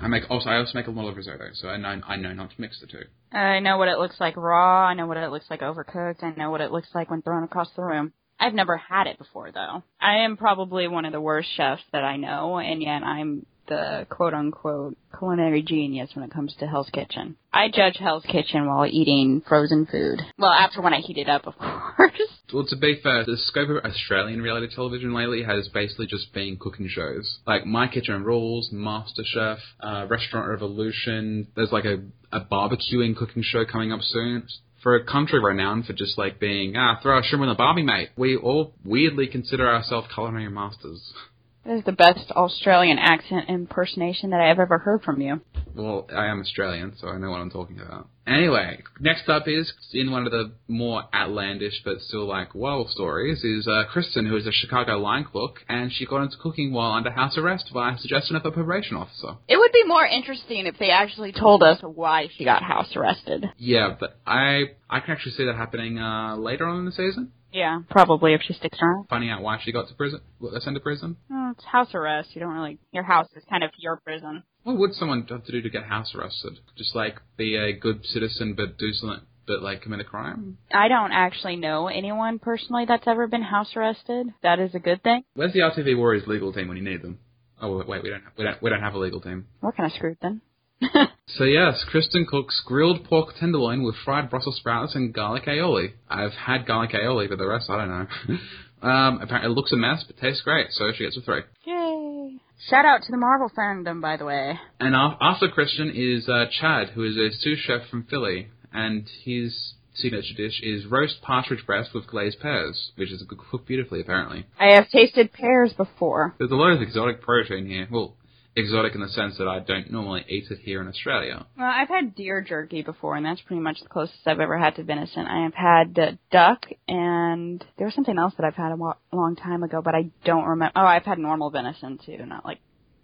[0.00, 2.32] I make also I also make a lot of risotto, so I know I know
[2.32, 3.04] not to mix the two.
[3.36, 4.86] I know what it looks like raw.
[4.86, 6.22] I know what it looks like overcooked.
[6.22, 8.12] I know what it looks like when thrown across the room.
[8.38, 9.82] I've never had it before though.
[10.00, 14.06] I am probably one of the worst chefs that I know, and yet I'm the
[14.10, 17.36] quote unquote culinary genius when it comes to Hell's Kitchen.
[17.52, 20.20] I judge Hell's Kitchen while eating frozen food.
[20.38, 22.12] Well, after when I heat it up, of course.
[22.52, 26.58] Well, to be fair, the scope of Australian reality television lately has basically just been
[26.58, 27.38] cooking shows.
[27.46, 31.48] Like My Kitchen Rules, MasterChef, uh, Restaurant Revolution.
[31.54, 32.02] There's like a,
[32.32, 34.46] a barbecuing cooking show coming up soon.
[34.82, 37.82] For a country renowned for just like being, ah, throw a shrimp in the barbie,
[37.82, 38.08] mate.
[38.16, 41.12] We all weirdly consider ourselves culinary masters.
[41.64, 45.40] That is the best Australian accent impersonation that I have ever heard from you.
[45.74, 48.08] Well, I am Australian, so I know what I'm talking about.
[48.26, 53.44] Anyway, next up is in one of the more outlandish but still like wow stories
[53.44, 56.92] is uh, Kristen, who is a Chicago line cook, and she got into cooking while
[56.92, 59.36] under house arrest by suggestion of a probation officer.
[59.48, 63.46] It would be more interesting if they actually told us why she got house arrested.
[63.58, 67.32] Yeah, but I I can actually see that happening uh, later on in the season.
[67.52, 69.08] Yeah, probably if she sticks around.
[69.08, 70.20] Finding out why she got to prison,
[70.60, 71.16] sent to prison.
[71.30, 72.30] Oh, it's house arrest.
[72.34, 72.78] You don't really.
[72.92, 74.42] Your house is kind of your prison.
[74.62, 76.58] What would someone have to do to get house arrested?
[76.76, 80.58] Just like be a good citizen, but do something, but like commit a crime?
[80.72, 84.28] I don't actually know anyone personally that's ever been house arrested.
[84.42, 85.24] That is a good thing.
[85.34, 87.18] Where's the RTV Warriors legal team when you need them?
[87.60, 89.46] Oh wait, wait, we don't have, we don't we don't have a legal team.
[89.60, 90.40] We're kind of screwed then.
[91.36, 95.92] So yes, Kristen cooks grilled pork tenderloin with fried Brussels sprouts and garlic aioli.
[96.08, 98.36] I've had garlic aioli, but the rest I don't know.
[98.88, 101.42] um, apparently it looks a mess, but tastes great, so she gets a three.
[101.64, 102.40] Yay!
[102.68, 104.58] Shout out to the Marvel fandom, by the way.
[104.80, 109.74] And after Kristen is uh, Chad, who is a sous chef from Philly, and his
[109.94, 114.46] signature dish is roast partridge breast with glazed pears, which is cooked beautifully, apparently.
[114.58, 116.34] I have tasted pears before.
[116.38, 117.88] There's a lot of exotic protein here.
[117.90, 118.16] Well,
[118.56, 121.46] exotic in the sense that I don't normally eat it here in Australia.
[121.56, 124.76] Well, I've had deer jerky before, and that's pretty much the closest I've ever had
[124.76, 125.26] to venison.
[125.26, 128.96] I have had uh, duck, and there was something else that I've had a wa-
[129.12, 130.72] long time ago, but I don't remember.
[130.76, 132.58] Oh, I've had normal venison too, not like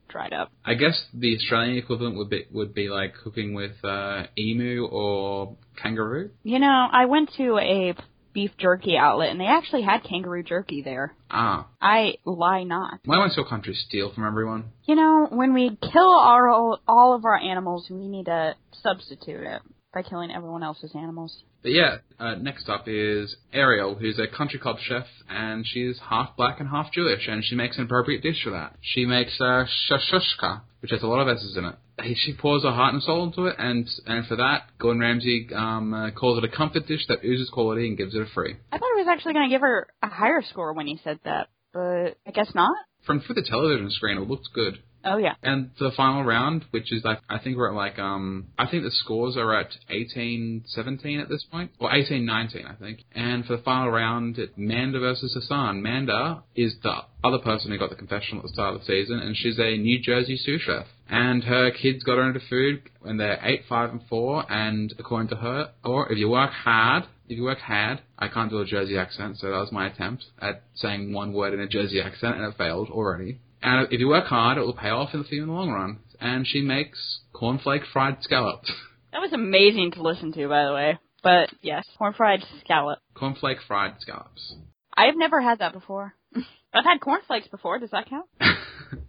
[0.08, 0.50] dried up.
[0.64, 5.56] I guess the Australian equivalent would be would be like cooking with uh, emu or
[5.80, 6.30] kangaroo.
[6.42, 7.94] You know, I went to a
[8.36, 11.14] beef jerky outlet, and they actually had kangaroo jerky there.
[11.30, 13.00] Ah, I lie not.
[13.06, 14.66] why won't your country steal from everyone?
[14.84, 19.62] You know, when we kill our all of our animals, we need to substitute it
[19.94, 21.44] by killing everyone else's animals.
[21.62, 26.36] But yeah, uh, next up is Ariel, who's a country club chef, and she's half
[26.36, 28.76] black and half Jewish, and she makes an appropriate dish for that.
[28.82, 31.76] She makes uh, shakshuka, which has a lot of S's in it.
[32.02, 35.94] She pours her heart and soul into it, and and for that, Gordon Ramsay um,
[35.94, 38.56] uh, calls it a comfort dish that oozes quality and gives it a free.
[38.70, 41.20] I thought he was actually going to give her a higher score when he said
[41.24, 42.76] that, but I guess not.
[43.06, 44.78] From through the television screen, it looked good.
[45.06, 45.34] Oh yeah.
[45.42, 48.82] And the final round, which is like I think we're at like um I think
[48.82, 53.04] the scores are at 18-17 at this point, or 18-19 I think.
[53.14, 55.82] And for the final round, it's Manda versus Hassan.
[55.82, 59.20] Manda is the other person who got the confessional at the start of the season,
[59.20, 60.86] and she's a New Jersey sous chef.
[61.08, 64.44] And her kids got her into food when they're eight, five, and four.
[64.50, 68.50] And according to her, or if you work hard, if you work hard, I can't
[68.50, 71.68] do a Jersey accent, so that was my attempt at saying one word in a
[71.68, 73.40] Jersey accent, and it failed already.
[73.62, 75.98] And if you work hard, it will pay off in the, in the long run.
[76.20, 78.70] And she makes cornflake fried scallops.
[79.12, 80.98] That was amazing to listen to, by the way.
[81.22, 82.98] But yes, corn fried scallop.
[83.14, 84.56] cornflake fried scallops.
[84.94, 86.12] I've never had that before.
[86.74, 87.78] I've had cornflakes before.
[87.78, 88.26] Does that count?
[88.40, 88.46] uh,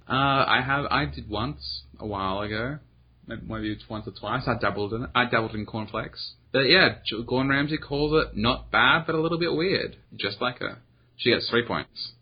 [0.08, 0.86] I have.
[0.90, 2.80] I did once a while ago.
[3.28, 4.44] Maybe- Maybe it's once or twice.
[4.48, 5.10] I dabbled in it.
[5.14, 6.34] I dabbled in cornflakes.
[6.54, 6.96] But yeah,
[7.28, 9.98] Gordon Ramsay calls it not bad, but a little bit weird.
[10.16, 10.78] Just like her.
[11.18, 12.14] She gets three points.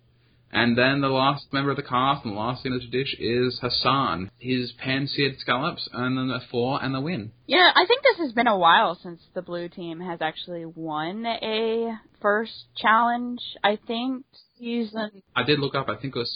[0.52, 4.32] And then the last member of the cast and the last signature dish is Hassan.
[4.40, 7.34] His pan-seared scallops and then the four and the win.
[7.46, 11.26] Yeah, I think this has been a while since the blue team has actually won
[11.26, 13.42] a first challenge.
[13.64, 14.24] I think
[14.58, 15.24] season.
[15.36, 15.90] I did look up.
[15.90, 16.34] I think it was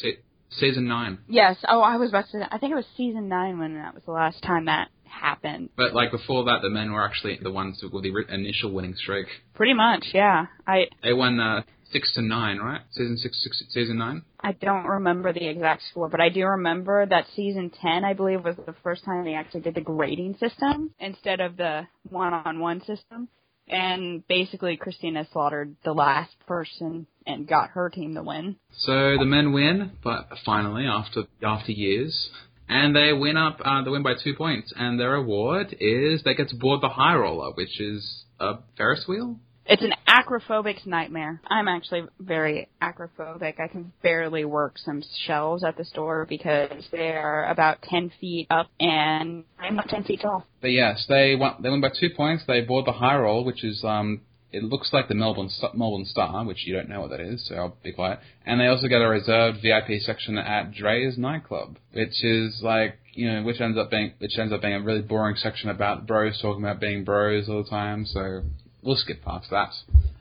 [0.51, 1.19] season nine.
[1.27, 1.57] Yes.
[1.67, 2.49] Oh, I was about to say that.
[2.51, 5.69] I think it was season nine when that was the last time that happened.
[5.75, 9.27] But like before that, the men were actually the ones with the initial winning streak.
[9.55, 10.47] Pretty much, yeah.
[10.65, 12.81] I They won uh, six to nine, right?
[12.91, 14.23] Season six, six season nine.
[14.39, 18.43] I don't remember the exact score, but I do remember that season 10, I believe,
[18.43, 23.27] was the first time they actually did the grading system instead of the one-on-one system.
[23.67, 28.57] And basically, Christina slaughtered the last person and got her team the win.
[28.71, 32.29] So the men win, but finally after after years,
[32.67, 33.59] and they win up.
[33.63, 36.89] Uh, they win by two points, and their award is they get to board the
[36.89, 39.37] high roller, which is a Ferris wheel.
[39.71, 41.41] It's an acrophobic's nightmare.
[41.47, 43.59] I'm actually very acrophobic.
[43.59, 48.67] I can barely work some shelves at the store because they're about 10 feet up
[48.79, 50.43] and I'm not 10 feet tall.
[50.61, 51.57] But yes, they won.
[51.61, 52.45] They win by two points.
[52.47, 54.21] They board the high roll, which is um.
[54.51, 57.55] It looks like the Melbourne Melbourne Star, which you don't know what that is, so
[57.55, 58.19] I'll be quiet.
[58.45, 63.31] And they also get a reserved VIP section at Drai's nightclub, which is like you
[63.31, 66.39] know, which ends up being which ends up being a really boring section about bros
[66.41, 68.05] talking about being bros all the time.
[68.05, 68.43] So
[68.81, 69.71] we'll skip past that.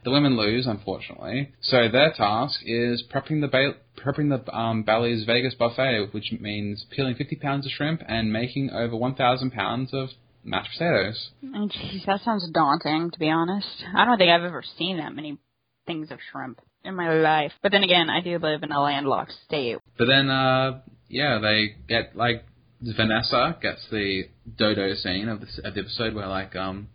[0.03, 1.51] The women lose, unfortunately.
[1.61, 6.85] So their task is prepping the ba- prepping the um, Bally's Vegas buffet, which means
[6.91, 10.09] peeling 50 pounds of shrimp and making over 1,000 pounds of
[10.43, 11.29] mashed potatoes.
[11.43, 13.67] Oh, jeez, that sounds daunting, to be honest.
[13.95, 15.37] I don't think I've ever seen that many
[15.85, 17.51] things of shrimp in my life.
[17.61, 19.77] But then again, I do live in a landlocked state.
[19.97, 22.45] But then, uh, yeah, they get like
[22.81, 24.23] Vanessa gets the
[24.57, 26.89] dodo scene of the, of the episode where like um,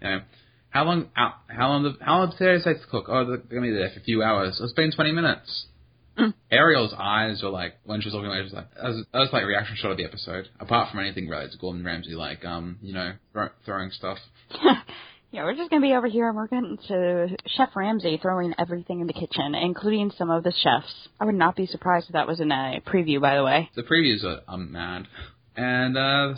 [0.00, 0.20] you know.
[0.70, 1.08] How long?
[1.14, 1.82] How, how long?
[1.82, 3.06] The, how long the potatoes take to cook?
[3.08, 4.60] Oh, they're gonna be there for a few hours.
[4.62, 5.66] It's been twenty minutes.
[6.18, 6.34] Mm.
[6.50, 9.06] Ariel's eyes were like when she was talking about it, she was like that was,
[9.12, 10.48] that was like a reaction shot of the episode.
[10.58, 14.18] Apart from anything related to Gordon Ramsay, like um, you know, throw, throwing stuff.
[15.30, 19.00] yeah, we're just gonna be over here and we're going to Chef Ramsay throwing everything
[19.00, 21.08] in the kitchen, including some of the chefs.
[21.20, 23.70] I would not be surprised if that was in a preview, by the way.
[23.76, 25.06] The previews are I'm mad.
[25.56, 26.34] And uh,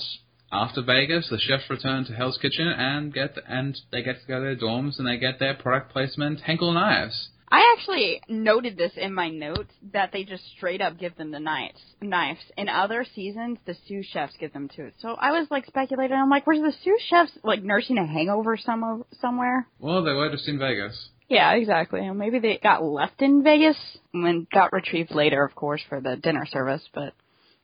[0.52, 4.38] after Vegas, the chefs return to Hell's Kitchen and get and they get to go
[4.38, 7.28] to their dorms and they get their product placement Henkel knives.
[7.50, 11.40] I actually noted this in my notes that they just straight up give them the
[11.40, 11.80] knives.
[12.00, 12.40] Knives.
[12.56, 14.90] In other seasons, the sous chefs give them too.
[15.00, 16.16] So I was like speculating.
[16.16, 19.66] I'm like, were the sous chefs like nursing a hangover some somewhere?
[19.80, 21.10] Well, they were just in Vegas.
[21.28, 22.06] Yeah, exactly.
[22.06, 23.76] And maybe they got left in Vegas
[24.12, 26.82] and got retrieved later, of course, for the dinner service.
[26.92, 27.14] But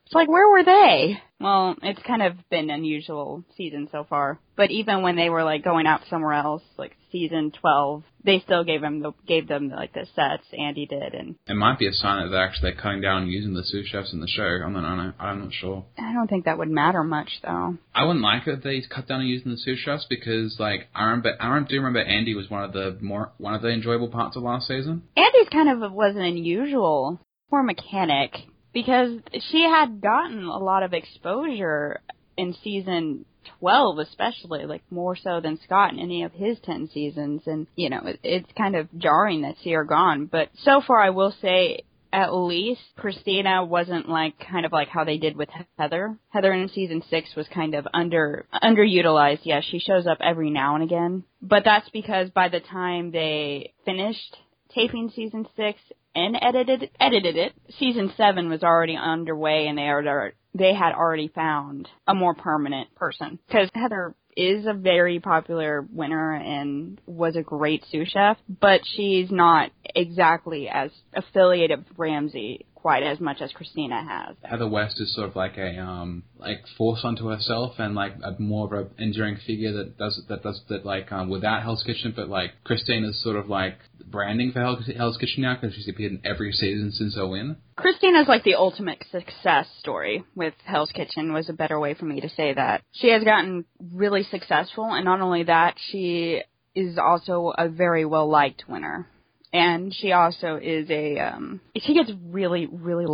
[0.06, 1.20] it's like, where were they?
[1.40, 4.38] Well, it's kind of been unusual season so far.
[4.56, 8.64] But even when they were like going out somewhere else, like season twelve, they still
[8.64, 10.44] gave them the, gave them like the sets.
[10.58, 13.52] Andi did, and It might be a sign that they're actually cutting down on using
[13.52, 14.44] the sous chefs in the show.
[14.44, 15.84] I'm not, I'm not, I'm not sure.
[15.98, 17.76] I don't think that would matter much though.
[17.94, 20.88] I wouldn't like it if they cut down on using the sous chefs because, like,
[20.94, 23.68] I remember, I remember, do remember Andi was one of the more one of the
[23.68, 25.02] enjoyable parts of last season.
[25.18, 28.32] Andi's kind of was an unusual poor mechanic
[28.76, 31.98] because she had gotten a lot of exposure
[32.36, 33.24] in season
[33.58, 37.88] 12 especially like more so than Scott in any of his 10 seasons and you
[37.88, 41.34] know it, it's kind of jarring that see her gone but so far I will
[41.40, 46.18] say at least Christina wasn't like kind of like how they did with Heather.
[46.28, 49.40] Heather in season 6 was kind of under underutilized.
[49.42, 53.72] Yeah, she shows up every now and again, but that's because by the time they
[53.84, 54.36] finished
[54.74, 55.78] taping season 6
[56.16, 57.52] and edited edited it.
[57.78, 62.92] Season seven was already underway, and they are they had already found a more permanent
[62.94, 68.80] person because Heather is a very popular winner and was a great sous chef, but
[68.96, 74.36] she's not exactly as affiliated with Ramsay quite as much as Christina has.
[74.42, 78.40] Heather West is sort of like a um like force unto herself and like a
[78.40, 82.12] more of an enduring figure that does that does that like um without Hell's Kitchen,
[82.14, 85.88] but like Christine is sort of like branding for Hell, Hell's Kitchen now because she's
[85.88, 87.56] appeared in every season since her win.
[87.74, 92.20] Christina's like the ultimate success story with Hell's Kitchen was a better way for me
[92.20, 92.82] to say that.
[92.92, 96.42] She has gotten really successful and not only that, she
[96.74, 99.08] is also a very well liked winner.
[99.56, 103.06] And she also is a um she gets really really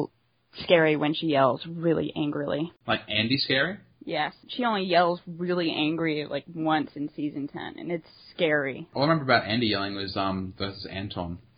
[0.64, 2.72] scary when she yells really angrily.
[2.87, 3.78] Like Andi Scary.
[4.05, 8.88] Yes, she only yells really angry like once in season 10 and it's scary.
[8.92, 11.38] All I remember about Andi yelling was um versus Anton.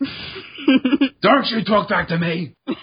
[1.21, 2.53] Don't you talk back to me.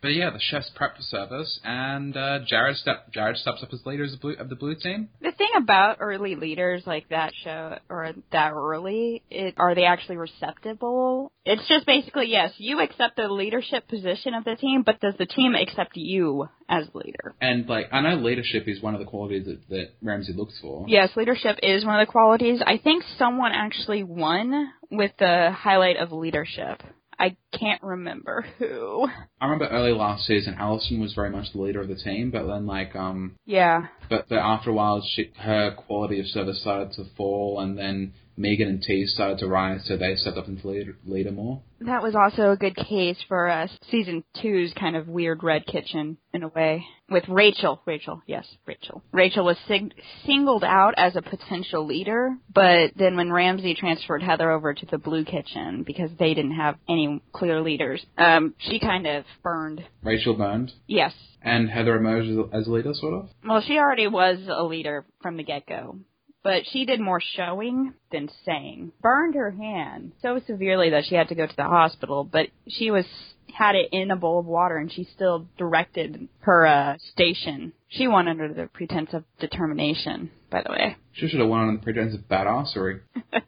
[0.00, 3.84] But yeah, the chefs prep for service, and uh, Jared step Jared steps up as
[3.84, 5.08] leader of the blue, of the blue team.
[5.20, 10.16] The thing about early leaders like that show or that early, it, are they actually
[10.16, 11.32] receptible?
[11.44, 15.26] It's just basically yes, you accept the leadership position of the team, but does the
[15.26, 17.34] team accept you as leader?
[17.40, 20.84] And like I know leadership is one of the qualities that, that Ramsay looks for.
[20.88, 22.60] Yes, leadership is one of the qualities.
[22.64, 26.82] I think someone actually won with the highlight of leadership.
[27.18, 29.08] I can't remember who.
[29.40, 32.46] I remember early last season, Allison was very much the leader of the team, but
[32.46, 33.88] then like um, Yeah.
[34.08, 38.12] but, but after a while, she her quality of service started to fall, and then
[38.38, 41.60] Megan and T started to rise, so they stepped up into leader, leader more.
[41.80, 46.16] That was also a good case for uh, season two's kind of weird red kitchen
[46.32, 47.80] in a way with Rachel.
[47.84, 49.02] Rachel, yes, Rachel.
[49.12, 54.50] Rachel was sig- singled out as a potential leader, but then when Ramsay transferred Heather
[54.50, 59.06] over to the blue kitchen because they didn't have any clear leaders, um, she kind
[59.06, 59.82] of burned.
[60.02, 61.12] Rachel burned, Yes.
[61.42, 63.28] and Heather emerged as, as a leader, sort of.
[63.44, 65.98] Well, she already was a leader from the get go.
[66.42, 68.92] But she did more showing than saying.
[69.00, 72.90] Burned her hand so severely that she had to go to the hospital, but she
[72.90, 73.04] was
[73.52, 77.72] had it in a bowl of water and she still directed her uh, station.
[77.88, 80.96] She won under the pretense of determination, by the way.
[81.12, 83.00] She should have won under the pretense of badassery.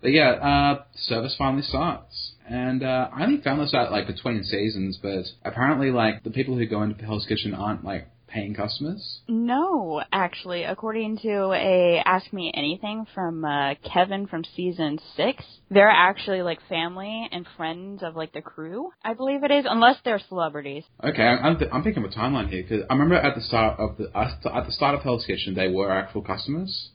[0.00, 2.34] But yeah, uh, service finally starts.
[2.48, 6.56] And uh, I only found this out like between seasons, but apparently like the people
[6.56, 9.20] who go into Hell's Kitchen aren't like paying customers.
[9.28, 15.90] No, actually, according to a Ask Me Anything from uh, Kevin from season six, they're
[15.90, 18.90] actually like family and friends of like the crew.
[19.02, 20.84] I believe it is, unless they're celebrities.
[21.02, 23.78] Okay, I'm, th- I'm thinking of a timeline here because I remember at the start
[23.78, 26.90] of the at the start of Hell's Kitchen they were actual customers,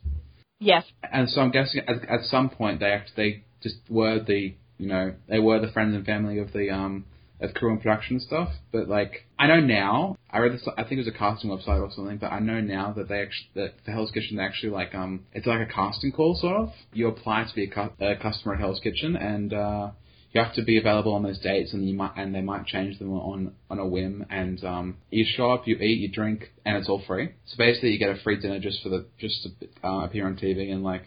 [0.60, 4.56] Yes, and so I'm guessing at, at some point they act- they just were the
[4.78, 7.06] you know they were the friends and family of the um
[7.40, 8.50] of crew and production stuff.
[8.72, 10.68] But like I know now, I read this.
[10.78, 12.18] I think it was a casting website or something.
[12.18, 15.26] But I know now that they actually that for Hell's Kitchen they actually like um
[15.34, 16.70] it's like a casting call sort of.
[16.94, 19.54] You apply to be a, cu- a customer at Hell's Kitchen and.
[19.54, 19.92] uh
[20.36, 22.98] you have to be available on those dates, and you might, and they might change
[22.98, 24.26] them on on a whim.
[24.32, 27.34] And um, you show up, you eat, you drink, and it's all free.
[27.46, 30.36] So basically, you get a free dinner just for the just to uh, appear on
[30.36, 31.04] TV and like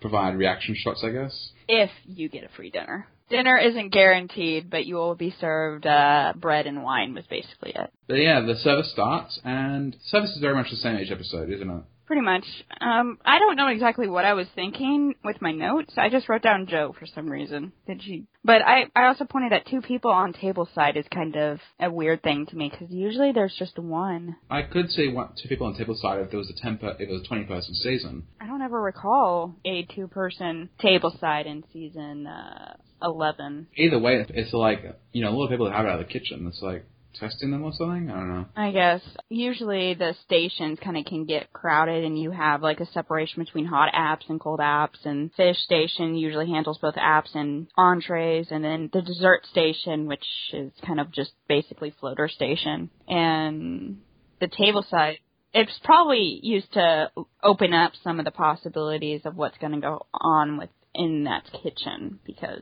[0.00, 1.50] provide reaction shots, I guess.
[1.68, 3.06] if you get a free dinner.
[3.28, 7.14] Dinner isn't guaranteed, but you will be served uh, bread and wine.
[7.14, 7.90] Was basically it.
[8.06, 11.68] But yeah, the service starts, and service is very much the same each episode, isn't
[11.68, 11.82] it?
[12.06, 12.44] Pretty much.
[12.80, 15.94] Um, I don't know exactly what I was thinking with my notes.
[15.96, 17.72] I just wrote down Joe for some reason.
[17.86, 18.26] Did she?
[18.44, 21.90] But I, I also pointed at two people on table side is kind of a
[21.90, 24.36] weird thing to me because usually there's just one.
[24.48, 26.90] I could see one, two people on table side if there was a ten per,
[26.90, 28.22] if it was a twenty person season.
[28.40, 33.66] I don't ever recall a two person table side in season uh, 11.
[33.76, 36.06] Either way, it's like you know a lot of people that have it out of
[36.06, 36.46] the kitchen.
[36.46, 36.84] It's like
[37.18, 38.10] testing them or something.
[38.10, 38.46] I don't know.
[38.56, 42.86] I guess usually the stations kind of can get crowded, and you have like a
[42.92, 45.04] separation between hot apps and cold apps.
[45.04, 50.24] And fish station usually handles both apps and entrees, and then the dessert station, which
[50.52, 53.98] is kind of just basically floater station, and
[54.40, 55.18] the table side.
[55.54, 57.10] It's probably used to
[57.42, 62.18] open up some of the possibilities of what's going to go on within that kitchen
[62.26, 62.60] because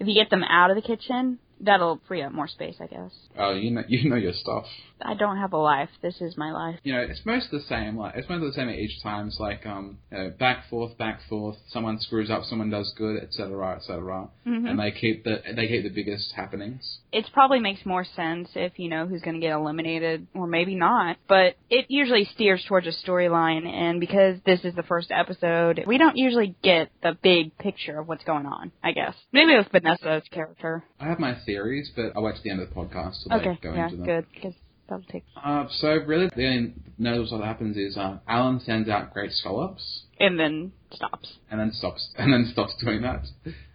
[0.00, 3.12] if you get them out of the kitchen, that'll free up more space, I guess.
[3.38, 4.64] Oh, you know you know your stuff.
[5.04, 5.90] I don't have a life.
[6.02, 6.78] This is my life.
[6.82, 7.96] you know, it's most the same.
[7.96, 9.28] Like it's most the same at each time.
[9.28, 11.56] It's like um, you know, back forth, back forth.
[11.68, 14.28] Someone screws up, someone does good, etc., etc.
[14.46, 14.70] Mhm.
[14.70, 16.98] And they keep the they keep the biggest happenings.
[17.12, 20.74] It probably makes more sense if you know who's going to get eliminated, or maybe
[20.74, 21.16] not.
[21.28, 25.98] But it usually steers towards a storyline, and because this is the first episode, we
[25.98, 28.72] don't usually get the big picture of what's going on.
[28.82, 30.84] I guess maybe with Vanessa's character.
[31.00, 33.60] I have my theories, but I'll wait to the end of the podcast to like,
[33.60, 34.04] go yeah, into them.
[34.04, 34.54] Okay, good because
[34.88, 35.04] that'll.
[35.42, 39.32] Uh, so really, the only notable stuff that happens is uh, Alan sends out great
[39.32, 41.34] scallops And then stops.
[41.50, 43.24] and then stops and then stops doing that,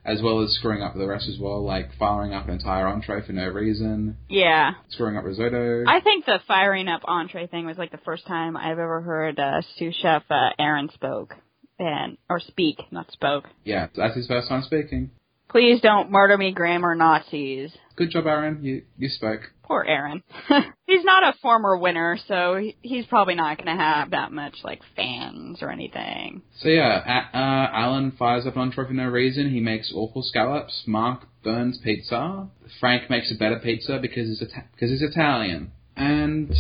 [0.05, 3.21] as well as screwing up the rest as well, like firing up an entire entree
[3.25, 5.83] for no reason, Yeah, screwing up risotto.
[5.87, 9.39] I think the firing up entree thing was like the first time I've ever heard
[9.39, 11.35] uh, sous chef uh, Aaron spoke
[11.77, 13.45] and or speak, not spoke.
[13.63, 15.11] yeah, that's his first time speaking.
[15.49, 17.71] Please don't murder me, grammar Nazis.
[17.95, 18.63] Good job, Aaron.
[18.63, 19.41] You you spoke.
[19.69, 20.23] Poor Aaron.
[20.87, 24.81] he's not a former winner, so he's probably not going to have that much like
[24.95, 26.41] fans or anything.
[26.57, 29.51] So yeah, a- uh, Alan fires up an entree for no reason.
[29.51, 30.83] He makes awful scallops.
[30.87, 32.47] Mark burns pizza.
[32.79, 36.51] Frank makes a better pizza because he's Ita- because he's Italian, and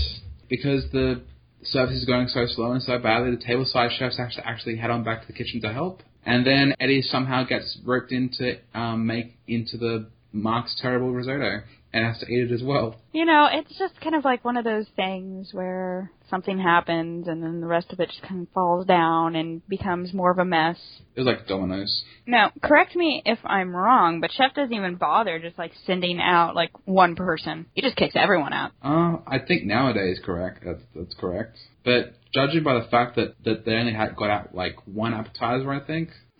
[0.47, 1.23] because the
[1.63, 4.91] service is going so slow and so badly, the tableside chefs have to actually head
[4.91, 6.03] on back to the kitchen to help.
[6.27, 11.61] And then Eddie somehow gets roped into um, make into the Mark's terrible risotto
[11.91, 12.95] and has to eat it as well.
[13.11, 17.41] You know, it's just kind of like one of those things where something happens and
[17.41, 20.45] then the rest of it just kind of falls down and becomes more of a
[20.45, 20.77] mess.
[21.15, 22.03] It was like dominoes.
[22.27, 26.55] Now, correct me if I'm wrong, but Chef doesn't even bother just like sending out
[26.55, 27.65] like one person.
[27.73, 28.71] He just kicks everyone out.
[28.83, 30.63] Uh, I think nowadays correct.
[30.63, 31.57] That's that's correct.
[31.83, 35.71] But judging by the fact that that they only had got out like one appetizer,
[35.71, 36.09] I think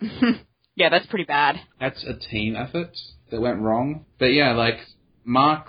[0.76, 1.56] yeah, that's pretty bad.
[1.80, 2.96] that's a team effort.
[3.32, 4.04] that went wrong.
[4.20, 4.76] But yeah, like
[5.30, 5.66] Mark.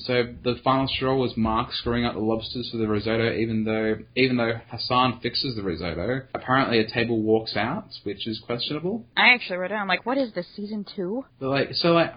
[0.00, 3.96] So the final straw was Mark screwing up the lobsters for the risotto, even though
[4.14, 6.26] even though Hassan fixes the risotto.
[6.34, 9.04] Apparently, a table walks out, which is questionable.
[9.16, 11.24] I actually wrote down like, what is this season two?
[11.40, 12.12] But like, so like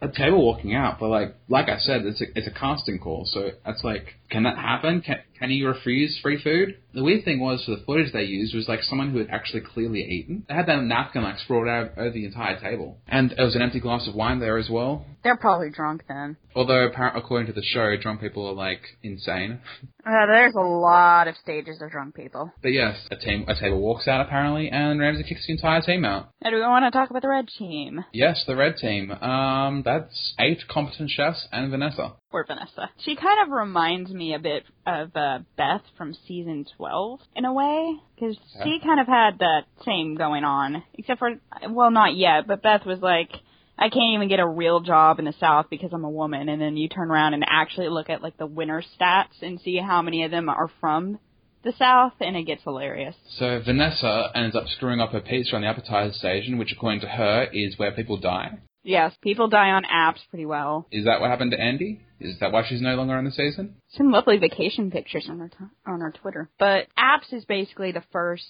[0.00, 3.26] a table walking out, but like like I said, it's a it's a casting call,
[3.26, 5.02] so that's like, can that happen?
[5.02, 6.78] Can can you refuse free food?
[6.94, 9.60] The weird thing was for the footage they used was like someone who had actually
[9.60, 10.46] clearly eaten.
[10.48, 13.62] They had that napkin like sprawled out over the entire table, and there was an
[13.62, 15.04] empty glass of wine there as well.
[15.22, 16.36] They're probably drunk then.
[16.54, 19.60] Although apparently, according to the show, drunk people are like insane.
[20.06, 22.50] Uh, there's a lot of stages of drunk people.
[22.62, 26.04] But yes, a team a table walks out apparently, and Ramsay kicks the entire team
[26.04, 26.30] out.
[26.42, 28.04] Now, do we want to talk about the red team?
[28.12, 29.10] Yes, the red team.
[29.10, 32.14] Um, that's eight competent chefs and Vanessa.
[32.30, 32.90] Poor Vanessa.
[33.04, 37.52] She kind of reminds me a bit of uh, Beth from season 12 in a
[37.52, 38.64] way, because Yeah.
[38.64, 41.30] she kind of had that same going on, except for,
[41.70, 43.30] well, not yet, but Beth was like,
[43.78, 46.60] I can't even get a real job in the South because I'm a woman, and
[46.60, 50.02] then you turn around and actually look at like the winner stats and see how
[50.02, 51.18] many of them are from
[51.62, 53.14] the South, and it gets hilarious.
[53.38, 57.08] So Vanessa ends up screwing up her pizza on the appetizer station, which according to
[57.08, 58.58] her is where people die.
[58.82, 60.86] Yes, people die on apps pretty well.
[60.90, 61.98] Is that what happened to Andi?
[62.20, 63.76] Is that why she's no longer on the season?
[63.96, 65.56] some lovely vacation pictures on our t-
[65.86, 66.50] on our Twitter.
[66.58, 68.44] But apps is basically the first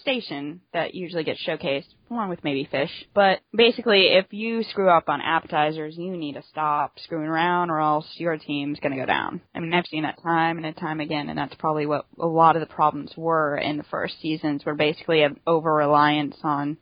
[0.00, 2.90] station that usually gets showcased, along with maybe fish.
[3.14, 7.80] But basically, if you screw up on appetizers, you need to stop screwing around, or
[7.80, 9.40] else your team's gonna go down.
[9.54, 12.56] I mean, I've seen that time and time again, and that's probably what a lot
[12.56, 16.76] of the problems were in the first seasons, were basically an over reliance on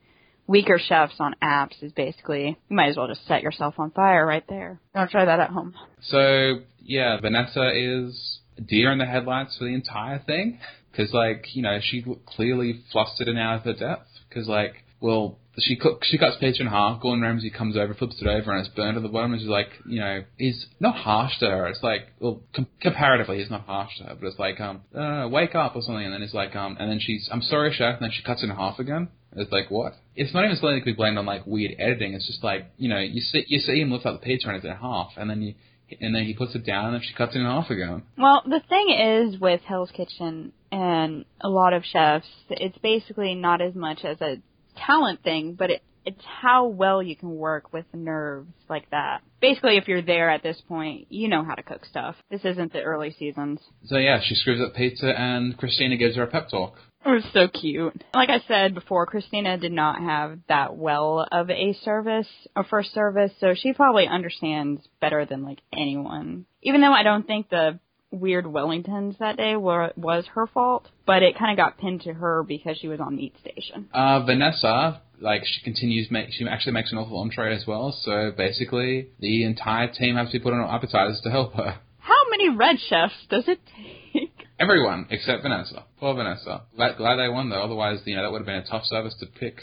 [0.46, 1.82] weaker chefs on apps.
[1.82, 4.80] Is basically you might as well just set yourself on fire right there.
[4.94, 5.74] Don't try that at home.
[6.02, 10.58] So yeah, Vanessa is deer in the headlights for the entire thing
[10.90, 15.38] because like you know she clearly flustered and out of her depth because like well
[15.58, 17.00] she cook, she cuts pizza in half.
[17.00, 19.32] Gordon Ramsay comes over, flips it over, and it's burned at the bottom.
[19.32, 21.66] And she's like, you know, he's not harsh to her.
[21.68, 25.28] It's like, well, com- comparatively, he's not harsh to her, but it's like, um, uh,
[25.28, 26.04] wake up or something.
[26.04, 27.94] And then it's like, um, and then she's, I'm sorry, chef.
[27.94, 29.08] And then she cuts it in half again.
[29.36, 29.94] It's like what?
[30.14, 32.14] It's not even something that could be blamed on like weird editing.
[32.14, 34.56] It's just like you know you see you see him lift up the pizza and
[34.56, 35.54] it's in half, and then you
[36.00, 38.04] and then he puts it down and then she cuts it in half again.
[38.16, 43.60] Well, the thing is with Hell's Kitchen and a lot of chefs, it's basically not
[43.60, 44.36] as much as a
[44.76, 49.22] talent thing, but it, it's how well you can work with nerves like that.
[49.40, 52.16] Basically, if you're there at this point, you know how to cook stuff.
[52.30, 53.60] This isn't the early seasons.
[53.86, 56.74] So yeah, she screws up pizza and Christina gives her a pep talk.
[57.06, 58.02] It was so cute.
[58.14, 62.94] Like I said before, Christina did not have that well of a service, a first
[62.94, 66.46] service, so she probably understands better than like anyone.
[66.62, 67.78] Even though I don't think the
[68.14, 72.14] weird Wellingtons that day were was her fault, but it kind of got pinned to
[72.14, 73.88] her because she was on meat station.
[73.92, 77.96] Uh, Vanessa, like she continues, make she actually makes an awful entree as well.
[78.02, 81.78] So basically, the entire team has to be put on appetizers to help her.
[81.98, 84.30] How many red chefs does it take?
[84.58, 85.84] Everyone except Vanessa.
[85.98, 86.62] Poor Vanessa.
[86.76, 87.62] Glad, glad they won though.
[87.62, 89.56] Otherwise, you know, that would have been a tough service to pick.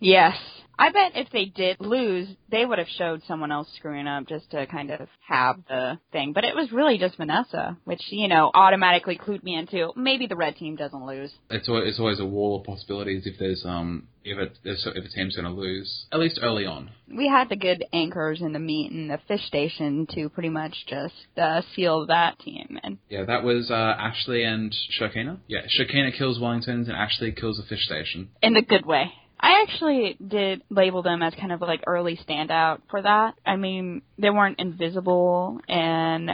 [0.00, 0.36] Yes.
[0.78, 4.50] I bet if they did lose, they would have showed someone else screwing up just
[4.52, 6.32] to kind of have the thing.
[6.32, 10.36] But it was really just Vanessa, which, you know, automatically clued me into maybe the
[10.36, 11.32] red team doesn't lose.
[11.50, 15.08] It's always, it's always a wall of possibilities if there's um if it if a
[15.08, 16.90] team's going to lose at least early on.
[17.12, 20.74] We had the good anchors in the meat and the fish station to pretty much
[20.86, 22.78] just uh, seal that team.
[22.82, 25.38] And Yeah, that was uh, Ashley and Shakina.
[25.48, 28.30] Yeah, Shakina kills Wellingtons and Ashley kills the fish station.
[28.42, 29.12] in the good way.
[29.40, 33.34] I actually did label them as kind of like early standout for that.
[33.46, 36.30] I mean, they weren't invisible and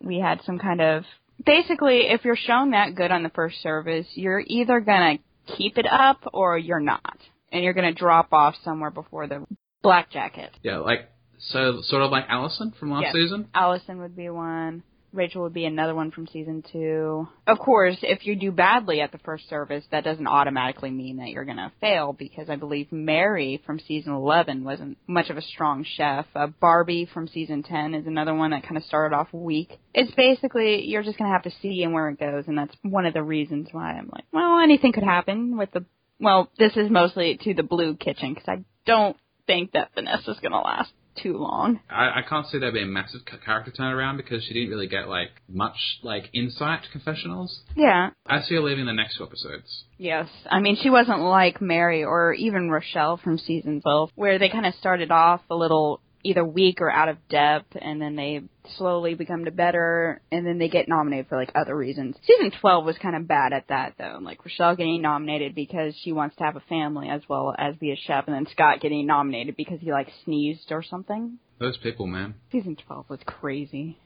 [0.00, 1.04] we had some kind of
[1.44, 5.78] basically if you're shown that good on the first service, you're either going to keep
[5.78, 7.18] it up or you're not.
[7.52, 9.46] And you're going to drop off somewhere before the
[9.82, 10.50] black jacket.
[10.62, 13.12] Yeah, like so sort of like Allison from last Yes.
[13.14, 13.48] season.
[13.54, 14.82] Allison would be one.
[15.16, 17.26] Rachel would be another one from season two.
[17.46, 21.28] Of course, if you do badly at the first service, that doesn't automatically mean that
[21.28, 25.42] you're going to fail because I believe Mary from season 11 wasn't much of a
[25.42, 26.26] strong chef.
[26.34, 29.72] Uh, Barbie from season 10 is another one that kind of started off weak.
[29.94, 32.74] It's basically, you're just going to have to see and where it goes, and that's
[32.82, 35.84] one of the reasons why I'm like, well, anything could happen with the,
[36.20, 40.52] well, this is mostly to the blue kitchen because I don't think that Vanessa's going
[40.52, 41.80] to last too long.
[41.90, 45.08] I, I can't see there being a massive character turnaround because she didn't really get
[45.08, 47.60] like much like insight to confessionals.
[47.76, 49.84] Yeah, I see her leaving the next two episodes.
[49.98, 50.28] Yes.
[50.50, 54.66] I mean, she wasn't like Mary or even Rochelle from season 12, where they kind
[54.66, 58.42] of started off a little either weak or out of depth, and then they
[58.76, 62.16] slowly become to better, and then they get nominated for like other reasons.
[62.26, 66.12] Season 12 was kind of bad at that though, like Rochelle getting nominated because she
[66.12, 69.06] wants to have a family as well as be a chef, and then Scott getting
[69.06, 71.38] nominated because he like sneezed or something.
[71.58, 72.34] Those people, man.
[72.52, 73.96] Season 12 was crazy.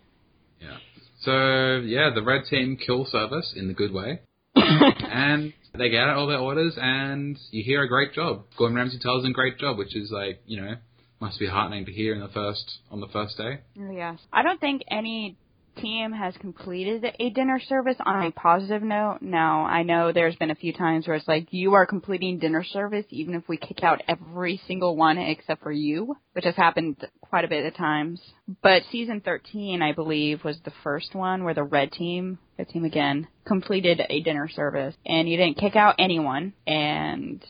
[0.60, 0.76] Yeah.
[1.22, 4.20] So yeah, the red team kill service in the good way,
[4.54, 8.44] and they get out all their orders, and you hear a great job.
[8.56, 10.74] Gordon Ramsay tells them great job, which is like you know
[11.20, 13.60] must be heartening to hear in the first on the first day.
[13.74, 14.18] Yes.
[14.32, 15.36] I don't think any
[15.76, 19.18] team has completed a dinner service on a positive note.
[19.20, 22.64] Now, I know there's been a few times where it's like, you are completing dinner
[22.64, 26.96] service even if we kick out every single one except for you, which has happened
[27.20, 28.20] quite a bit of times.
[28.62, 32.84] But season 13, I believe, was the first one where the red team, the team
[32.84, 37.44] again, completed a dinner service and you didn't kick out anyone and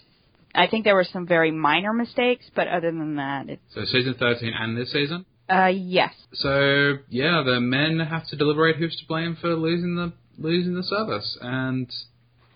[0.55, 4.15] I think there were some very minor mistakes, but other than that, it's, So season
[4.19, 5.25] thirteen and this season.
[5.49, 6.13] uh, yes.
[6.35, 10.83] So yeah, the men have to deliberate who's to blame for losing the losing the
[10.83, 11.89] service, and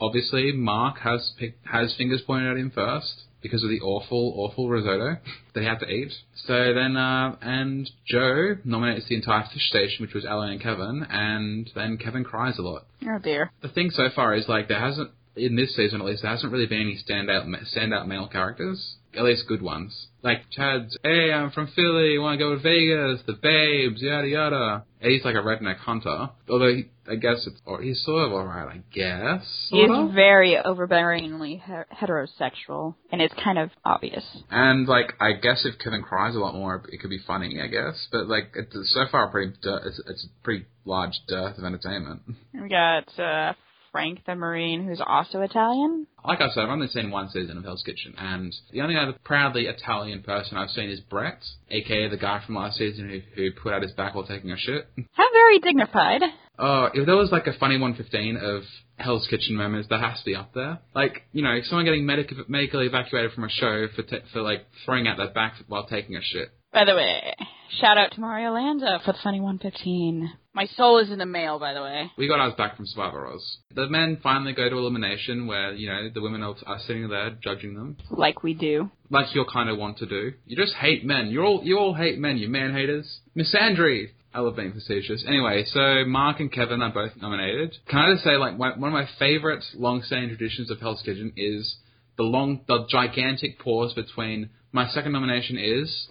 [0.00, 1.32] obviously Mark has
[1.64, 5.18] has fingers pointed at him first because of the awful awful risotto
[5.54, 6.12] that he had to eat.
[6.46, 11.06] So then uh, and Joe nominates the entire fish station, which was Ellen and Kevin,
[11.10, 12.86] and then Kevin cries a lot.
[13.06, 13.52] Oh dear.
[13.62, 16.52] The thing so far is like there hasn't in this season at least there hasn't
[16.52, 18.96] really been any standout standout male characters.
[19.16, 20.08] At least good ones.
[20.24, 24.84] Like Chad's, hey, I'm from Philly, want to go to Vegas, the babes, yada yada.
[25.00, 26.30] And he's like a redneck hunter.
[26.48, 29.46] Although he, I guess it's, or he's sort of alright, I guess.
[29.70, 30.14] He's of.
[30.14, 34.24] very overbearingly he- heterosexual, and it's kind of obvious.
[34.50, 37.68] And like, I guess if Kevin cries a lot more, it could be funny, I
[37.68, 38.08] guess.
[38.10, 42.22] But like, it's so far pretty, it's, it's a pretty large dearth of entertainment.
[42.52, 43.52] We got uh,
[43.94, 46.08] Frank the Marine, who's also Italian.
[46.24, 49.14] Like I said, I've only seen one season of Hell's Kitchen, and the only other
[49.22, 51.38] proudly Italian person I've seen is Brett,
[51.70, 54.56] aka the guy from last season who, who put out his back while taking a
[54.56, 54.88] shit.
[55.12, 56.22] How very dignified.
[56.58, 58.62] Oh, if there was like a funny 115 of
[58.96, 60.80] Hell's Kitchen moments, that has to be up there.
[60.92, 64.66] Like, you know, someone getting medic- medically evacuated from a show for t- for like
[64.84, 66.48] throwing out their back while taking a shit.
[66.74, 67.32] By the way,
[67.80, 70.28] shout out to Mario Landa for the funny 115.
[70.54, 72.10] My soul is in the mail, by the way.
[72.18, 73.58] We got ours back from Survivor Oz.
[73.74, 77.30] The men finally go to elimination, where you know the women are, are sitting there
[77.42, 78.90] judging them, Like we do.
[79.08, 80.32] like you'll kind of want to do.
[80.46, 81.28] You just hate men.
[81.28, 82.38] You all you all hate men.
[82.38, 83.20] You man haters.
[83.36, 84.08] Misandry.
[84.32, 85.24] I love being facetious.
[85.28, 87.76] Anyway, so Mark and Kevin are both nominated.
[87.88, 91.32] Can I just say, like, one one of my favorite long-standing traditions of Hell's Kitchen
[91.36, 91.76] is
[92.16, 96.08] the long, the gigantic pause between my second nomination is,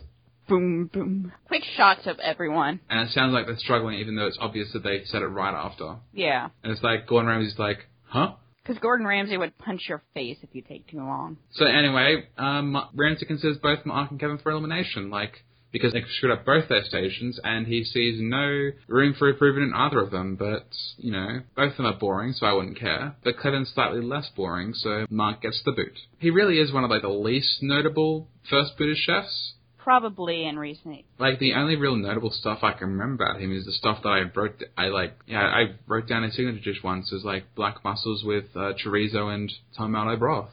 [0.47, 1.31] Boom, boom.
[1.47, 2.79] Quick shots of everyone.
[2.89, 5.53] and it sounds like they're struggling, even though it's obvious that they said it right
[5.53, 5.95] after.
[6.13, 6.49] Yeah.
[6.63, 8.33] And it's like Gordon Ramsay's like, huh?
[8.63, 11.37] Because Gordon Ramsay would punch your face if you take too long.
[11.53, 16.31] So anyway, um, Ramsay considers both Mark and Kevin for elimination, like because they screwed
[16.31, 20.35] up both their stations, and he sees no room for improvement in either of them.
[20.35, 20.67] But
[20.97, 23.15] you know, both of them are boring, so I wouldn't care.
[23.23, 25.97] But Kevin's slightly less boring, so Mark gets the boot.
[26.19, 29.53] He really is one of like the least notable first British chefs.
[29.83, 31.03] Probably in recent.
[31.19, 34.09] Like the only real notable stuff I can remember about him is the stuff that
[34.09, 34.63] I wrote.
[34.77, 37.11] I like, yeah, I wrote down his signature dish once.
[37.11, 40.51] It was like black mussels with uh, chorizo and tomato broth.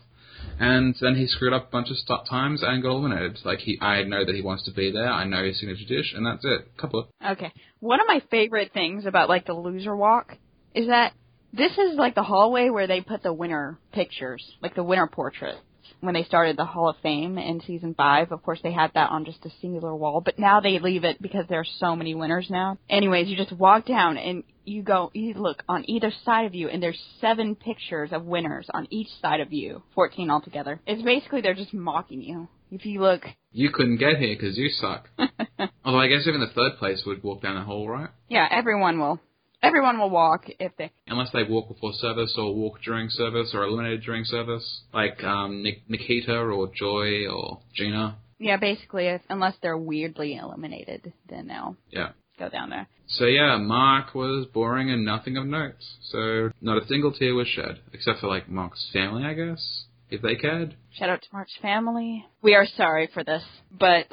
[0.58, 3.38] And then he screwed up a bunch of st- times and got eliminated.
[3.44, 5.08] Like he, I know that he wants to be there.
[5.08, 6.76] I know his signature dish, and that's it.
[6.76, 7.52] Couple of Okay.
[7.78, 10.36] One of my favorite things about like the loser walk
[10.74, 11.12] is that
[11.52, 15.58] this is like the hallway where they put the winner pictures, like the winner portraits.
[16.00, 19.10] When they started the Hall of Fame in season five, of course they had that
[19.10, 22.14] on just a singular wall, but now they leave it because there are so many
[22.14, 22.78] winners now.
[22.88, 26.68] Anyways, you just walk down and you go, you look on either side of you
[26.68, 29.82] and there's seven pictures of winners on each side of you.
[29.94, 30.80] 14 altogether.
[30.86, 32.48] It's basically they're just mocking you.
[32.70, 33.22] If you look,
[33.52, 35.08] you couldn't get here because you suck.
[35.84, 38.10] Although I guess even the third place would walk down the hall, right?
[38.28, 39.20] yeah, everyone will.
[39.62, 43.64] Everyone will walk if they, Unless they walk before service or walk during service or
[43.64, 48.16] eliminated during service, like um, Nikita or Joy or Gina.
[48.38, 52.12] Yeah, basically, if, unless they're weirdly eliminated, then they'll Yeah.
[52.38, 52.88] go down there.
[53.06, 55.74] So yeah, Mark was boring and nothing of note.
[56.10, 60.22] So not a single tear was shed, except for like Mark's family, I guess, if
[60.22, 60.74] they cared.
[60.92, 62.24] Shout out to Mark's family.
[62.40, 64.06] We are sorry for this, but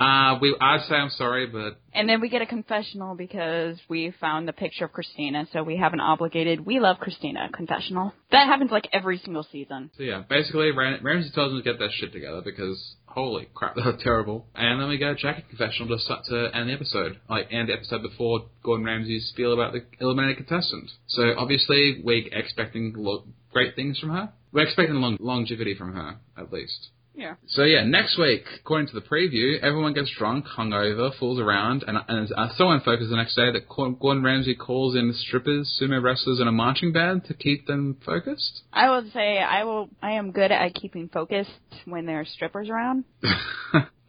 [0.00, 4.12] Uh, we I'd say I'm sorry, but and then we get a confessional because we
[4.20, 8.12] found the picture of Christina, so we have an obligated "We love Christina" confessional.
[8.32, 9.90] That happens like every single season.
[9.96, 13.76] so yeah, basically Ram- Ramsay tells them to get that shit together because holy crap,
[13.76, 14.46] they're terrible.
[14.56, 17.68] And then we get a Jackie confessional to start to end the episode, like end
[17.68, 20.90] the episode before Gordon Ramsay's spiel about the eliminated contestant.
[21.06, 24.32] So obviously we're expecting lo- great things from her.
[24.52, 26.88] We're expecting long- longevity from her, at least.
[27.14, 27.34] Yeah.
[27.46, 31.98] So yeah, next week, according to the preview, everyone gets drunk, hungover, fools around, and,
[32.08, 36.02] and uh, so in focus the next day that Gordon Ramsay calls in strippers, sumo
[36.02, 38.62] wrestlers, and a marching band to keep them focused.
[38.72, 39.88] I will say I will.
[40.02, 41.50] I am good at keeping focused
[41.84, 43.04] when there are strippers around.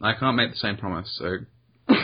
[0.00, 1.38] I can't make the same promise, so.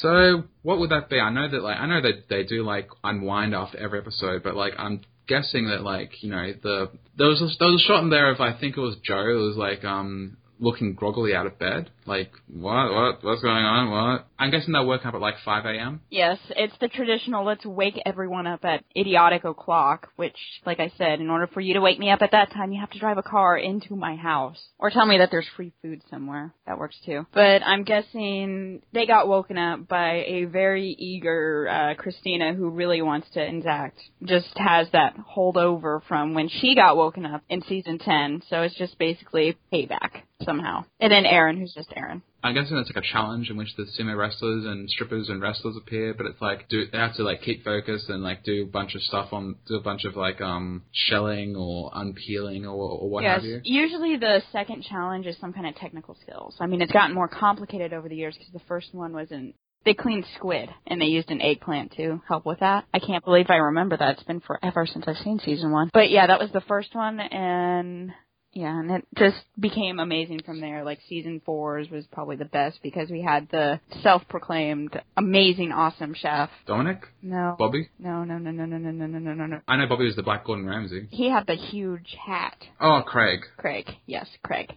[0.00, 1.20] so what would that be?
[1.20, 4.56] I know that like I know that they do like unwind after every episode, but
[4.56, 8.02] like I'm guessing that like you know the there was a, there was a shot
[8.02, 9.20] in there of I think it was Joe.
[9.20, 11.90] It was like um looking groggily out of bed.
[12.10, 13.88] Like, what, what, what's going on?
[13.88, 14.26] What?
[14.36, 16.00] I'm guessing they'll wake up at like 5 a.m.
[16.10, 20.34] Yes, it's the traditional let's wake everyone up at idiotic o'clock, which,
[20.66, 22.80] like I said, in order for you to wake me up at that time, you
[22.80, 24.58] have to drive a car into my house.
[24.80, 26.52] Or tell me that there's free food somewhere.
[26.66, 27.26] That works too.
[27.32, 33.02] But I'm guessing they got woken up by a very eager uh, Christina who really
[33.02, 34.00] wants to exact.
[34.24, 38.42] Just has that holdover from when she got woken up in season 10.
[38.48, 40.84] So it's just basically payback somehow.
[40.98, 42.22] And then Aaron, who's just Aaron.
[42.42, 45.76] I'm guessing it's like a challenge in which the sumo wrestlers and strippers and wrestlers
[45.76, 48.66] appear, but it's like do they have to like keep focused and like do a
[48.66, 53.08] bunch of stuff on do a bunch of like um shelling or unpeeling or, or
[53.10, 53.60] what yes, have you.
[53.64, 56.56] Usually the second challenge is some kind of technical skills.
[56.60, 59.52] I mean, it's gotten more complicated over the years because the first one was in
[59.84, 62.84] they cleaned squid and they used an eggplant to help with that.
[62.92, 64.14] I can't believe I remember that.
[64.14, 65.90] It's been forever since I've seen season one.
[65.92, 68.12] But yeah, that was the first one and
[68.52, 70.82] yeah, and it just became amazing from there.
[70.84, 76.50] Like season four's was probably the best because we had the self-proclaimed amazing, awesome chef.
[76.66, 77.02] Dominic?
[77.22, 77.54] No.
[77.58, 77.88] Bobby?
[77.98, 79.60] No, no, no, no, no, no, no, no, no, no, no.
[79.68, 81.08] I know Bobby was the Black Gordon Ramsay.
[81.10, 82.56] He had the huge hat.
[82.80, 83.40] Oh, Craig.
[83.56, 84.72] Craig, yes, Craig.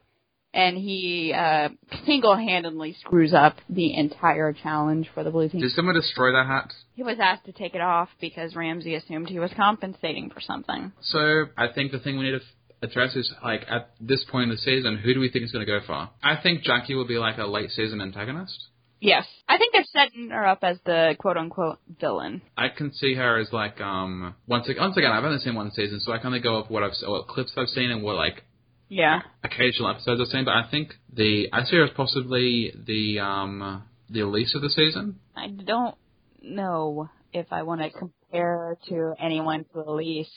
[0.55, 1.69] And he uh,
[2.05, 5.61] single-handedly screws up the entire challenge for the blue team.
[5.61, 6.71] Did someone destroy that hat?
[6.93, 10.91] He was asked to take it off because Ramsay assumed he was compensating for something.
[11.01, 12.45] So I think the thing we need to
[12.83, 15.65] address is like at this point in the season, who do we think is going
[15.65, 16.11] to go far?
[16.21, 18.67] I think Jackie will be like a late season antagonist.
[18.99, 19.25] Yes.
[19.49, 22.41] I think they're setting her up as the quote unquote villain.
[22.55, 25.71] I can see her as like um once again, once again I've only seen one
[25.71, 28.15] season, so I can only go off what I've what clips I've seen and what
[28.15, 28.43] like
[28.87, 30.45] yeah occasional episodes I've seen.
[30.45, 34.69] But I think the I see her as possibly the um the Elise of the
[34.69, 35.19] season.
[35.35, 35.95] I don't
[36.41, 40.31] know if I want to compare her to anyone to Elise.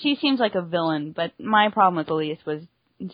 [0.00, 2.62] She seems like a villain, but my problem with Elise was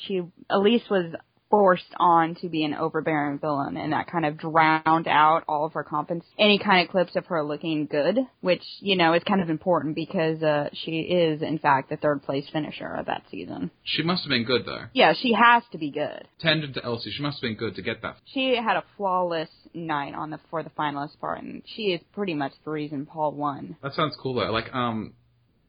[0.01, 1.15] she Elise was
[1.51, 5.73] forced on to be an overbearing villain, and that kind of drowned out all of
[5.75, 6.25] her competence.
[6.37, 9.95] Any kind of clips of her looking good, which you know is kind of important
[9.95, 13.71] because uh, she is in fact the third place finisher of that season.
[13.85, 14.87] She must have been good though.
[14.95, 16.27] Yeah, she has to be good.
[16.41, 18.17] Tangent to Elsie, she must have been good to get that.
[18.33, 22.35] She had a flawless night on the for the finalist part, and she is pretty
[22.35, 23.77] much the reason Paul won.
[23.83, 24.51] That sounds cool though.
[24.51, 25.13] Like um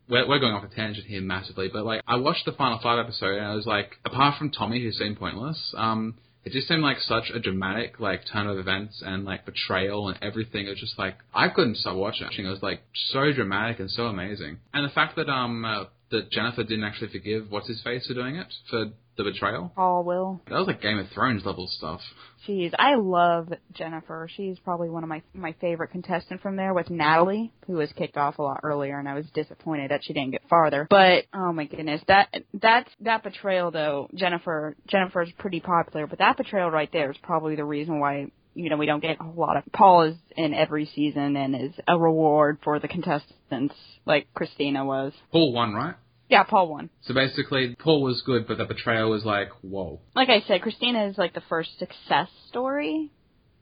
[0.09, 2.99] we're, we're going off a tangent here massively, but like I watched the final five
[2.99, 6.83] episode and I was like, apart from Tommy who seemed pointless, um, it just seemed
[6.83, 10.67] like such a dramatic like turn of events and like betrayal and everything.
[10.67, 12.45] It was just like I couldn't stop watching.
[12.45, 14.59] It was like so dramatic and so amazing.
[14.73, 15.85] And the fact that um uh,
[16.15, 18.85] that Jennifer didn't actually forgive what's his face for doing it for
[19.17, 19.71] the betrayal.
[19.75, 20.41] Paul will.
[20.47, 22.01] That was like Game of Thrones level stuff.
[22.47, 24.27] Jeez, I love Jennifer.
[24.35, 28.17] She's probably one of my my favorite contestants from there with Natalie, who was kicked
[28.17, 30.85] off a lot earlier, and I was disappointed that she didn't get farther.
[30.89, 36.37] But oh my goodness, that that that betrayal though, Jennifer Jennifer's pretty popular, but that
[36.37, 39.57] betrayal right there is probably the reason why you know we don't get a lot
[39.57, 44.85] of Paul is in every season and is a reward for the contestants like Christina
[44.85, 45.13] was.
[45.31, 45.95] Paul won, right?
[46.29, 46.89] Yeah, Paul won.
[47.03, 49.99] So basically, Paul was good, but the betrayal was like, whoa.
[50.15, 53.11] Like I said, Christina is like the first success story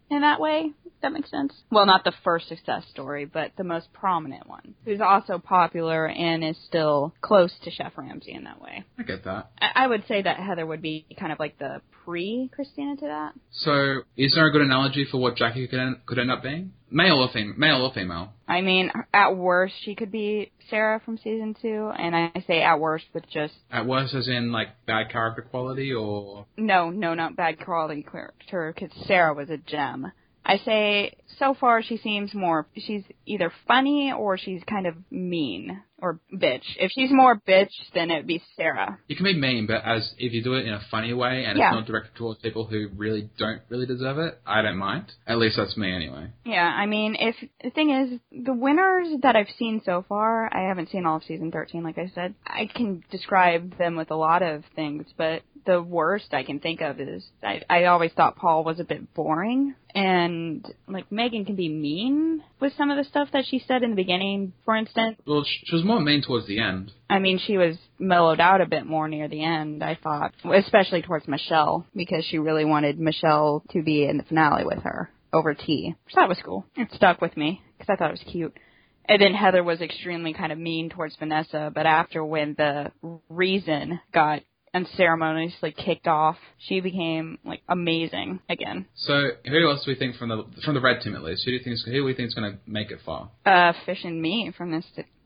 [0.10, 0.72] in that way.
[0.86, 1.54] If that makes sense.
[1.72, 6.44] Well, not the first success story, but the most prominent one, who's also popular and
[6.44, 8.86] is still close to Chef Ramsay in that way.
[8.98, 9.52] I get that.
[9.60, 13.06] I, I would say that Heather would be kind of like the pre Christina to
[13.06, 13.34] that.
[13.52, 16.74] So, is there a good analogy for what Jackie could end, could end up being?
[16.90, 17.56] Male or female?
[17.58, 18.34] Male or female?
[18.54, 22.80] I mean, at worst, she could be Sarah from season two, and I say at
[22.80, 27.36] worst with just At worst, as in like bad character quality, or no, no, not
[27.36, 30.12] bad quality character, because Sarah was a gem.
[30.46, 35.82] I say so far she seems more she's either funny or she's kind of mean
[36.00, 36.64] or bitch.
[36.78, 39.00] If she's more bitch, then it'd be Sarah.
[39.08, 41.58] you can be mean, but as if you do it in a funny way and
[41.58, 41.70] Yeah.
[41.70, 45.06] it's not directed towards people who really don't really deserve it, I don't mind.
[45.26, 46.28] At least that's me anyway.
[46.46, 50.68] Yeah, I mean, if the thing is, the winners that I've seen so far, I
[50.68, 52.36] haven't seen all of season 13, like I said.
[52.46, 56.82] I can describe them with a lot of things, but the worst I can think
[56.82, 59.76] of is I, I always thought Paul was a bit boring.
[59.96, 63.92] And, like, Megan can be mean with some of the stuff that she said in
[63.92, 65.18] the beginning, for instance.
[65.28, 66.92] Well, she was more mean towards the end.
[67.10, 71.04] I mean, she was mellowed out a bit more near the end, I thought, especially
[71.04, 75.54] towards Michelle, because she really wanted Michelle to be in the finale with her over
[75.54, 75.96] T.
[76.10, 76.66] So that was cool.
[76.76, 78.58] It stuck with me, because I thought it was cute.
[79.06, 82.92] And then Heather was extremely kind of mean towards Vanessa, but after when the
[83.30, 84.42] reason got
[84.74, 88.86] unceremoniously kicked off, she became like amazing again.
[88.96, 89.14] So,
[89.46, 91.44] who else do we think from the from the red team at least?
[91.46, 93.30] Who do you think is, who do we think is going to make it far?
[93.46, 94.86] Uh, Fish and me from this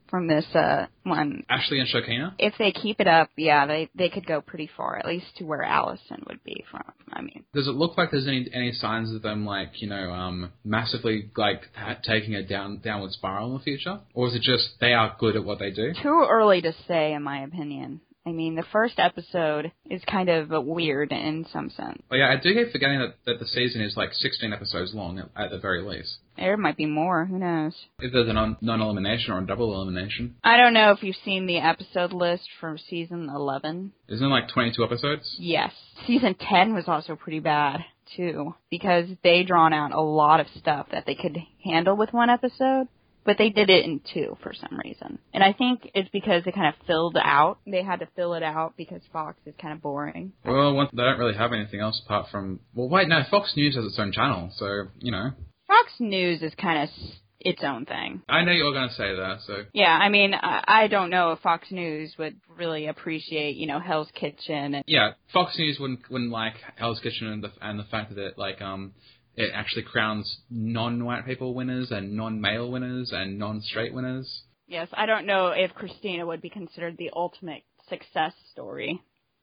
[0.10, 1.44] from this uh one.
[1.50, 2.34] Ashley and Shakina.
[2.40, 5.44] If they keep it up, yeah, they they could go pretty far, at least to
[5.46, 6.84] where Allison would be from.
[7.12, 10.12] I mean, Does it look like there's any any signs of them like you know
[10.12, 14.42] um massively like ha- taking a down downward spiral in the future, or is it
[14.42, 15.94] just they are good at what they do?
[16.02, 18.02] too early to say, in my opinion.
[18.28, 22.02] I mean, the first episode is kind of weird in some sense.
[22.10, 25.18] But yeah, I do keep forgetting that, that the season is like 16 episodes long
[25.18, 26.18] at, at the very least.
[26.36, 27.24] There might be more.
[27.24, 27.74] Who knows?
[28.00, 31.16] If there's a non non elimination or a double elimination, I don't know if you've
[31.24, 33.94] seen the episode list from season 11.
[34.10, 35.36] isn't it like 22 episodes?
[35.40, 35.72] Yes.
[36.06, 37.80] Season 10 was also pretty bad,
[38.18, 42.30] too, because they drawn out a lot of stuff that they could handle with one
[42.30, 42.90] episode,
[43.28, 45.20] but they did it in two for some reason.
[45.34, 47.60] And I think it's because they kind of filled out.
[47.68, 50.32] They had to fill it out because Fox is kind of boring.
[50.46, 52.62] Well, one, they don't really have anything else apart from.
[52.74, 53.22] Well, wait, no.
[53.30, 55.32] Fox News has its own channel, so you know.
[55.68, 57.12] Fox News is kind of s-
[57.42, 58.22] its own thing.
[58.30, 61.10] I know you were going to say that, so Yeah, I mean, I, I don't
[61.10, 65.78] know if Fox News would really appreciate, you know, Hell's Kitchen and yeah, Fox News
[65.80, 68.94] wouldn't wouldn't like Hell's Kitchen and the and the fact that it like um
[69.38, 74.42] it actually crowns non-white people winners and non-male winners and non-straight winners.
[74.68, 79.00] Yes, I don't know if Christina would be considered the ultimate success story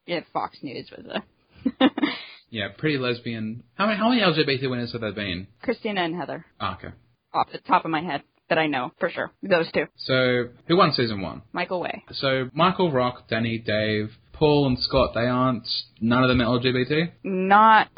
[0.06, 1.90] if Fox News was a
[2.50, 3.64] Yeah, pretty lesbian.
[3.74, 5.46] How many how many LGBT winners have there been?
[5.62, 6.94] Christina and Heather Ah, okay.
[7.32, 9.32] off the top of my head that I know for sure.
[9.42, 11.42] Those two, So who won season one?
[11.52, 12.04] Michael Wray.
[12.12, 15.12] So Michael Rock, Danny, Dave, Paul, and Scott.
[15.14, 15.66] They aren't.
[16.00, 17.12] None of them are LGBT.
[17.22, 17.88] Not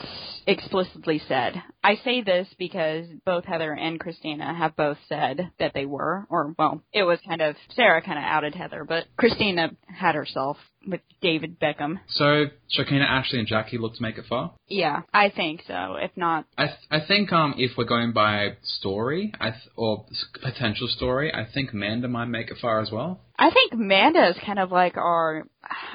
[0.47, 1.61] explicitly said.
[1.83, 6.55] I say this because both Heather and Christina have both said that they were, or
[6.59, 10.57] well, it was kind of Sarah kind of outed Heather, but Christina had herself
[10.87, 11.99] with David Beckham.
[12.11, 14.53] So Shakina, Ashley, and Jackie look to make it far.
[14.69, 15.97] Yeah, I think so.
[16.01, 20.07] If not, I th- I think um if we're going by story, I th- or
[20.11, 23.21] s- potential story, I think Manda might make it far as well.
[23.39, 25.47] I think Manda is kind of like our,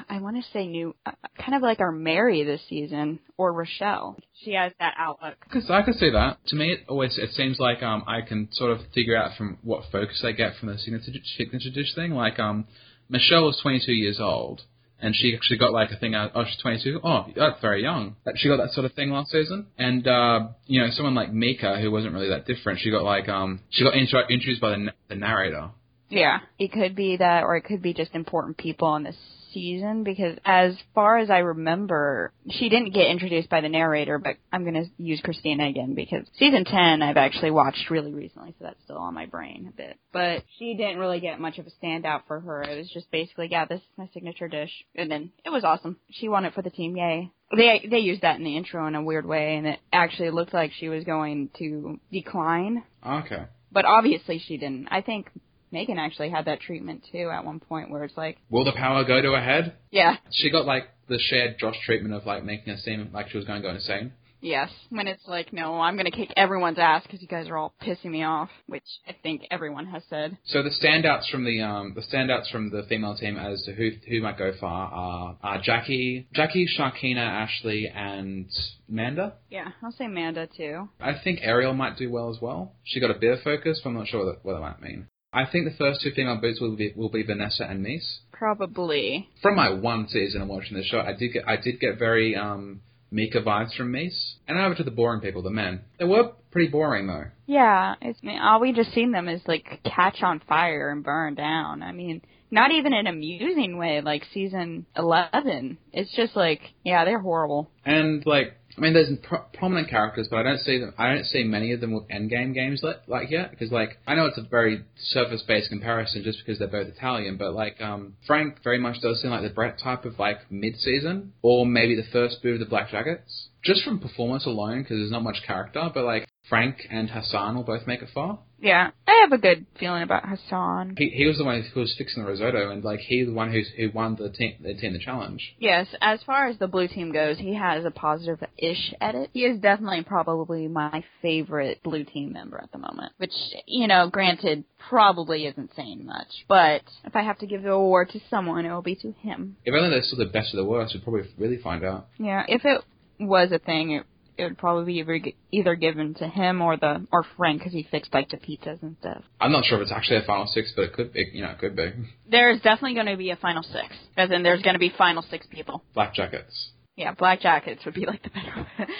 [0.08, 4.16] I want to say new, uh, kind of like our Mary this season, or Rochelle.
[4.44, 5.34] She has that outlook.
[5.44, 6.38] Because I could see that.
[6.48, 9.58] To me, it always it seems like um I can sort of figure out from
[9.62, 12.12] what focus they get from the signature signature dish thing.
[12.12, 12.66] Like um
[13.08, 14.62] Michelle was 22 years old.
[15.04, 16.30] And she actually got like a thing out.
[16.36, 17.00] Oh, she's 22.
[17.02, 18.14] Oh, that's very young.
[18.24, 19.66] That- She got that sort of thing last season.
[19.76, 23.28] And uh, you know, someone like Mika, who wasn't really that different, she got like
[23.28, 25.70] um, she got intro- introduced by the, the narrator.
[26.12, 26.38] Yeah.
[26.58, 29.16] It could be that, or it could be just important people in this
[29.52, 34.36] season, because as far as I remember, she didn't get introduced by the narrator, but
[34.50, 38.64] I'm going to use Christina again, because season 10 I've actually watched really recently, so
[38.64, 39.98] that's still on my brain a bit.
[40.10, 42.62] But she didn't really get much of a standout for her.
[42.62, 44.72] It was just basically, yeah, this is my signature dish.
[44.94, 45.98] And then it was awesome.
[46.10, 47.30] She won it for the team, yay.
[47.54, 50.54] They they used that in the intro in a weird way, and it actually looked
[50.54, 53.44] like she was going to decline Okay.
[53.70, 54.88] but obviously she didn't.
[54.90, 55.28] I think
[55.72, 59.04] Megan actually had that treatment too at one point where it's like, Will the power
[59.04, 59.74] go to her head?
[59.90, 63.36] yeah, She got like the shared Josh treatment of like making her seem like she
[63.38, 64.12] was going to go insane.
[64.40, 64.70] yes.
[64.90, 67.74] When it's like, no, I'm going to kick everyone's ass because you guys are all
[67.82, 70.36] pissing me off, which I think everyone has said.
[70.44, 73.90] So the standouts from the um the standouts from the female team as to who
[74.08, 78.46] who might go far are, are Jackie, Jackie, Shakina, Ashley, and
[78.88, 79.34] Manda.
[79.50, 80.88] Yeah, I'll say Manda too.
[81.00, 82.72] I think Ariel might do well as well.
[82.84, 84.82] She got a bit of focus, but I'm not sure what that, what that might
[84.82, 85.06] mean.
[85.32, 88.18] I think the first two female boots will be will be Vanessa and Mies.
[88.32, 89.28] Probably.
[89.40, 92.36] From my one season of watching the show, I did get I did get very
[92.36, 92.80] um
[93.10, 94.34] Mika vibes from Mies.
[94.48, 95.82] And over to the boring people, the men.
[95.98, 97.24] They were pretty boring though.
[97.46, 101.04] Yeah, it's I mean, all we just seen them is like catch on fire and
[101.04, 101.82] burn down.
[101.82, 105.78] I mean, not even in an amusing way like season 11.
[105.92, 107.70] It's just like, yeah, they're horrible.
[107.84, 110.94] And like, I mean, there's pro- prominent characters, but I don't see them.
[110.96, 113.50] I don't see many of them with endgame games like, like yet.
[113.50, 117.52] Because like, I know it's a very surface-based comparison just because they're both Italian, but
[117.54, 121.66] like, um, Frank very much does seem like the Brett type of like mid-season, or
[121.66, 123.48] maybe the first boo of the Black Jackets.
[123.62, 127.62] Just from performance alone, because there's not much character, but like Frank and Hassan will
[127.62, 128.40] both make it far.
[128.62, 130.94] Yeah, I have a good feeling about Hassan.
[130.96, 133.50] He he was the one who was fixing the risotto, and like he's the one
[133.50, 135.54] who's who won the team the team the challenge.
[135.58, 139.30] Yes, as far as the blue team goes, he has a positive-ish edit.
[139.32, 143.32] He is definitely probably my favorite blue team member at the moment, which,
[143.66, 146.28] you know, granted, probably isn't saying much.
[146.48, 149.56] But if I have to give the award to someone, it will be to him.
[149.64, 152.06] If only they're still the best of the worst, we'd probably really find out.
[152.16, 152.82] Yeah, if it
[153.18, 154.06] was a thing, it,
[154.42, 155.20] it would probably be either,
[155.50, 158.96] either given to him or the or Frank because he fixed like the pizzas and
[159.00, 159.22] stuff.
[159.40, 161.30] I'm not sure if it's actually a final six, but it could be.
[161.32, 161.92] You know, it could be.
[162.30, 165.22] There's definitely going to be a final six, as in there's going to be final
[165.22, 165.82] six people.
[165.94, 166.70] Black jackets.
[166.96, 168.66] Yeah, black jackets would be like the better.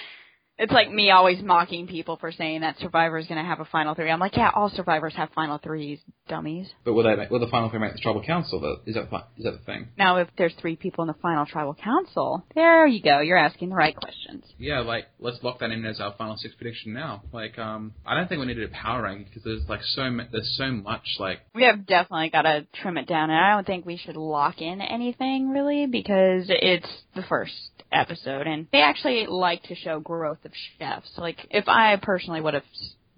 [0.59, 3.65] It's like me always mocking people for saying that Survivor is going to have a
[3.65, 4.11] final three.
[4.11, 5.99] I'm like, yeah, all Survivors have final threes,
[6.29, 6.67] dummies.
[6.85, 8.59] But will they make, will the final three make the tribal council?
[8.59, 8.77] Though?
[8.85, 9.87] Is that fi- is that the thing?
[9.97, 13.19] Now, if there's three people in the final tribal council, there you go.
[13.19, 14.45] You're asking the right questions.
[14.59, 17.23] Yeah, like let's lock that in as our final six prediction now.
[17.31, 20.25] Like, um, I don't think we need a power ranking because there's like so mu-
[20.31, 23.65] there's so much like We have definitely got to trim it down, and I don't
[23.65, 27.53] think we should lock in anything really because it's the first
[27.93, 31.11] episode, and they actually like to show growth of chefs.
[31.17, 32.63] Like, if I personally would have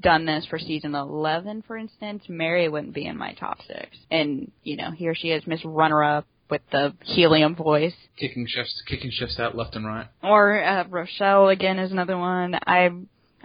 [0.02, 3.96] done this for season 11, for instance, Mary wouldn't be in my top six.
[4.12, 7.94] And, you know, here she is, Miss Runner-Up with the helium voice.
[8.18, 10.08] kicking chefs kicking chefs out left and right.
[10.22, 12.56] Or uh, Rochelle again is another one.
[12.68, 12.90] I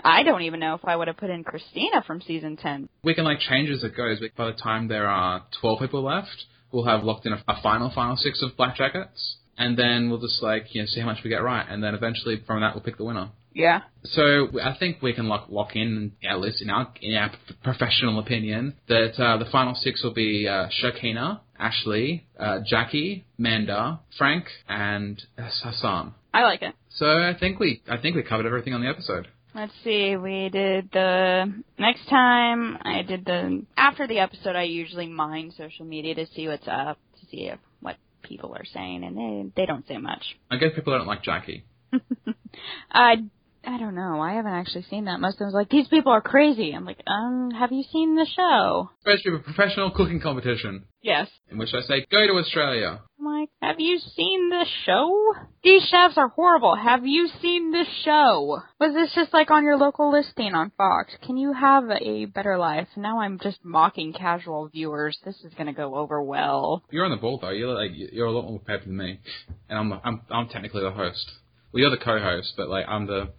[0.04, 2.88] I don't even know if I would have put in Christina from season 10.
[3.02, 4.20] We can like change as it goes.
[4.20, 7.62] But by the time there are twelve people left, we'll have locked in a, a
[7.62, 11.06] final final six of black jackets, and then we'll just like you know see how
[11.06, 13.30] much we get right, and then eventually from that we'll pick the winner.
[13.52, 13.82] Yeah.
[14.04, 17.30] So I think we can lock lock in at least in our in our
[17.62, 24.00] professional opinion that uh, the final six will be uh, Shakina, Ashley, uh, Jackie, Manda,
[24.16, 26.14] Frank, and Hassan.
[26.32, 26.74] I like it.
[26.88, 29.28] So I think we I think we covered everything on the episode.
[29.54, 35.08] Let's see, we did the next time I did the after the episode I usually
[35.08, 39.16] mine social media to see what's up, to see if, what people are saying and
[39.16, 40.22] they they don't say much.
[40.50, 41.64] I guess people don't like Jackie.
[42.92, 43.24] I
[43.66, 44.20] I don't know.
[44.20, 45.20] I haven't actually seen that.
[45.20, 46.72] Most of them was like, these people are crazy.
[46.72, 48.88] I'm like, um, have you seen the show?
[49.04, 51.28] To be a professional cooking competition Yes.
[51.50, 53.00] in which I say go to Australia.
[53.18, 55.34] I'm like, have you seen the show?
[55.62, 56.74] These chefs are horrible.
[56.74, 58.60] Have you seen the show?
[58.78, 61.12] Was this just like on your local listing on Fox?
[61.26, 62.88] Can you have a better life?
[62.96, 65.18] Now I'm just mocking casual viewers.
[65.24, 66.82] This is gonna go over well.
[66.90, 67.50] You're on the ball though.
[67.50, 69.20] You're like you're a lot more prepared than me,
[69.68, 71.30] and I'm I'm I'm technically the host.
[71.72, 73.30] Well, you're the co-host, but like I'm the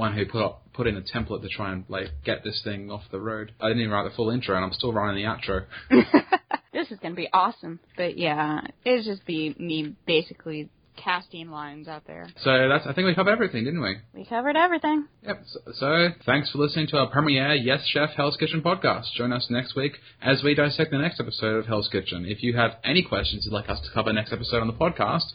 [0.00, 2.90] one who put up put in a template to try and like get this thing
[2.90, 3.52] off the road.
[3.60, 5.66] I didn't even write the full intro, and I'm still writing the outro.
[6.72, 7.78] this is gonna be awesome.
[7.96, 12.26] But yeah, it'd just be me basically casting lines out there.
[12.42, 13.96] So that's I think we covered everything, didn't we?
[14.14, 15.06] We covered everything.
[15.26, 15.42] Yep.
[15.46, 19.12] So, so thanks for listening to our premiere Yes Chef Hell's Kitchen podcast.
[19.16, 19.92] Join us next week
[20.22, 22.24] as we dissect the next episode of Hell's Kitchen.
[22.26, 25.26] If you have any questions you'd like us to cover next episode on the podcast,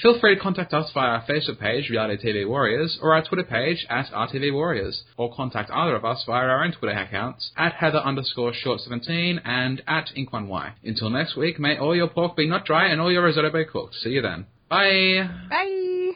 [0.00, 3.44] feel free to contact us via our Facebook page, Reality TV Warriors, or our Twitter
[3.44, 7.74] page at RTV Warriors, or contact either of us via our own Twitter accounts at
[7.74, 10.72] Heather underscore short 17 and at Ink1Y.
[10.84, 13.64] Until next week, may all your pork be not dry and all your risotto be
[13.64, 13.94] cooked.
[13.96, 14.46] See you then.
[14.68, 15.28] Bye.
[15.48, 16.12] Bye.